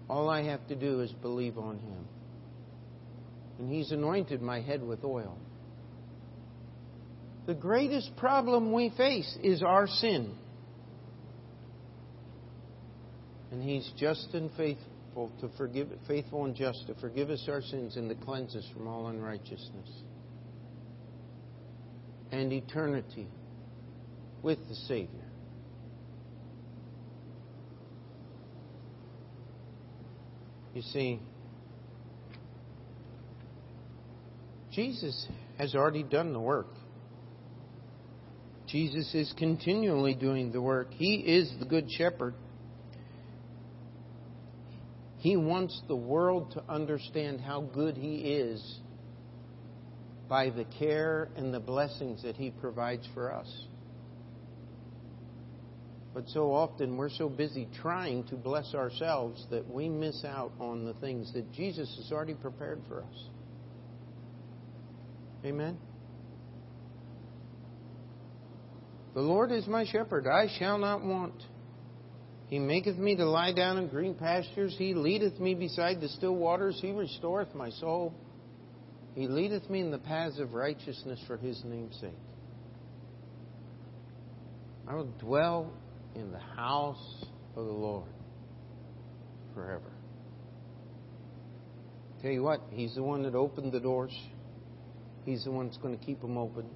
All 0.08 0.28
I 0.28 0.42
have 0.42 0.66
to 0.68 0.74
do 0.74 1.00
is 1.00 1.12
believe 1.12 1.56
on 1.56 1.78
Him. 1.78 2.08
And 3.58 3.70
He's 3.70 3.92
anointed 3.92 4.42
my 4.42 4.60
head 4.60 4.82
with 4.82 5.04
oil. 5.04 5.38
The 7.46 7.54
greatest 7.54 8.16
problem 8.16 8.72
we 8.72 8.90
face 8.96 9.38
is 9.42 9.62
our 9.62 9.86
sin. 9.86 10.34
And 13.52 13.62
He's 13.62 13.88
just 13.96 14.28
and 14.34 14.50
faithful 14.56 15.30
to 15.40 15.48
forgive, 15.56 15.88
faithful 16.08 16.44
and 16.44 16.56
just 16.56 16.86
to 16.88 16.94
forgive 16.96 17.30
us 17.30 17.46
our 17.48 17.62
sins 17.62 17.96
and 17.96 18.08
to 18.08 18.16
cleanse 18.16 18.56
us 18.56 18.68
from 18.74 18.88
all 18.88 19.06
unrighteousness. 19.06 19.88
And 22.32 22.52
eternity 22.52 23.28
with 24.44 24.58
the 24.68 24.74
Savior. 24.74 25.08
You 30.74 30.82
see, 30.82 31.18
Jesus 34.72 35.26
has 35.56 35.74
already 35.74 36.02
done 36.02 36.34
the 36.34 36.40
work. 36.40 36.68
Jesus 38.66 39.14
is 39.14 39.32
continually 39.38 40.14
doing 40.14 40.52
the 40.52 40.60
work. 40.60 40.92
He 40.92 41.14
is 41.14 41.50
the 41.58 41.64
Good 41.64 41.90
Shepherd. 41.90 42.34
He 45.18 45.36
wants 45.38 45.80
the 45.88 45.96
world 45.96 46.52
to 46.52 46.62
understand 46.68 47.40
how 47.40 47.62
good 47.62 47.96
He 47.96 48.16
is 48.16 48.78
by 50.28 50.50
the 50.50 50.66
care 50.78 51.30
and 51.36 51.54
the 51.54 51.60
blessings 51.60 52.22
that 52.24 52.36
He 52.36 52.50
provides 52.50 53.08
for 53.14 53.32
us. 53.32 53.48
But 56.14 56.28
so 56.28 56.52
often 56.52 56.96
we're 56.96 57.10
so 57.10 57.28
busy 57.28 57.68
trying 57.82 58.22
to 58.24 58.36
bless 58.36 58.72
ourselves 58.72 59.44
that 59.50 59.68
we 59.68 59.88
miss 59.88 60.24
out 60.24 60.52
on 60.60 60.84
the 60.84 60.94
things 60.94 61.32
that 61.34 61.52
Jesus 61.52 61.92
has 61.96 62.12
already 62.12 62.34
prepared 62.34 62.80
for 62.88 63.00
us. 63.02 63.28
Amen? 65.44 65.76
The 69.14 69.20
Lord 69.20 69.50
is 69.50 69.66
my 69.66 69.84
shepherd, 69.84 70.26
I 70.28 70.46
shall 70.58 70.78
not 70.78 71.04
want. 71.04 71.34
He 72.46 72.60
maketh 72.60 72.96
me 72.96 73.16
to 73.16 73.24
lie 73.24 73.52
down 73.52 73.78
in 73.78 73.88
green 73.88 74.14
pastures. 74.14 74.74
He 74.78 74.94
leadeth 74.94 75.40
me 75.40 75.54
beside 75.54 76.00
the 76.00 76.08
still 76.08 76.36
waters. 76.36 76.78
He 76.80 76.92
restoreth 76.92 77.54
my 77.54 77.70
soul. 77.70 78.14
He 79.14 79.26
leadeth 79.26 79.68
me 79.68 79.80
in 79.80 79.90
the 79.90 79.98
paths 79.98 80.38
of 80.38 80.54
righteousness 80.54 81.20
for 81.26 81.36
his 81.36 81.60
name's 81.64 81.96
sake. 82.00 82.10
I 84.86 84.94
will 84.94 85.12
dwell 85.18 85.72
in 86.14 86.32
the 86.32 86.38
house 86.38 87.24
of 87.56 87.66
the 87.66 87.72
Lord 87.72 88.08
forever. 89.54 89.92
Tell 92.22 92.30
you 92.30 92.42
what, 92.42 92.60
He's 92.70 92.94
the 92.94 93.02
one 93.02 93.22
that 93.24 93.34
opened 93.34 93.72
the 93.72 93.80
doors. 93.80 94.16
He's 95.24 95.44
the 95.44 95.50
one 95.50 95.66
that's 95.66 95.78
going 95.78 95.98
to 95.98 96.04
keep 96.04 96.20
them 96.20 96.36
open. 96.36 96.66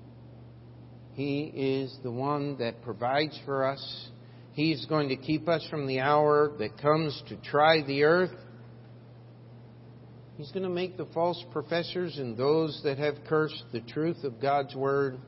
He 1.14 1.44
is 1.44 1.96
the 2.02 2.10
one 2.10 2.58
that 2.58 2.82
provides 2.82 3.38
for 3.44 3.66
us. 3.66 4.08
He's 4.52 4.86
going 4.86 5.08
to 5.08 5.16
keep 5.16 5.48
us 5.48 5.66
from 5.70 5.86
the 5.86 6.00
hour 6.00 6.52
that 6.58 6.80
comes 6.80 7.20
to 7.28 7.36
try 7.36 7.82
the 7.82 8.04
earth. 8.04 8.36
He's 10.36 10.52
going 10.52 10.62
to 10.62 10.68
make 10.68 10.96
the 10.96 11.06
false 11.06 11.44
professors 11.50 12.16
and 12.18 12.36
those 12.36 12.80
that 12.84 12.98
have 12.98 13.14
cursed 13.28 13.64
the 13.72 13.80
truth 13.80 14.22
of 14.22 14.40
God's 14.40 14.74
Word. 14.74 15.18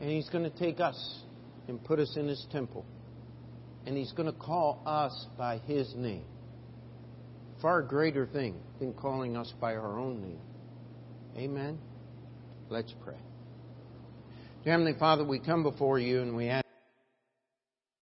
And 0.00 0.10
He's 0.10 0.28
going 0.28 0.44
to 0.44 0.58
take 0.58 0.80
us 0.80 1.22
and 1.70 1.82
put 1.82 2.00
us 2.00 2.16
in 2.16 2.26
His 2.26 2.44
temple. 2.50 2.84
And 3.86 3.96
He's 3.96 4.12
going 4.12 4.30
to 4.30 4.38
call 4.38 4.82
us 4.84 5.26
by 5.38 5.58
His 5.66 5.94
name. 5.96 6.24
Far 7.62 7.80
greater 7.82 8.26
thing 8.26 8.60
than 8.80 8.92
calling 8.92 9.36
us 9.36 9.54
by 9.60 9.76
our 9.76 9.98
own 9.98 10.20
name. 10.20 10.40
Amen. 11.36 11.78
Let's 12.68 12.92
pray. 13.04 13.14
Dear 14.64 14.72
Heavenly 14.72 14.98
Father, 14.98 15.24
we 15.24 15.38
come 15.38 15.62
before 15.62 15.98
you 15.98 16.20
and 16.20 16.36
we 16.36 16.48
ask. 16.48 16.69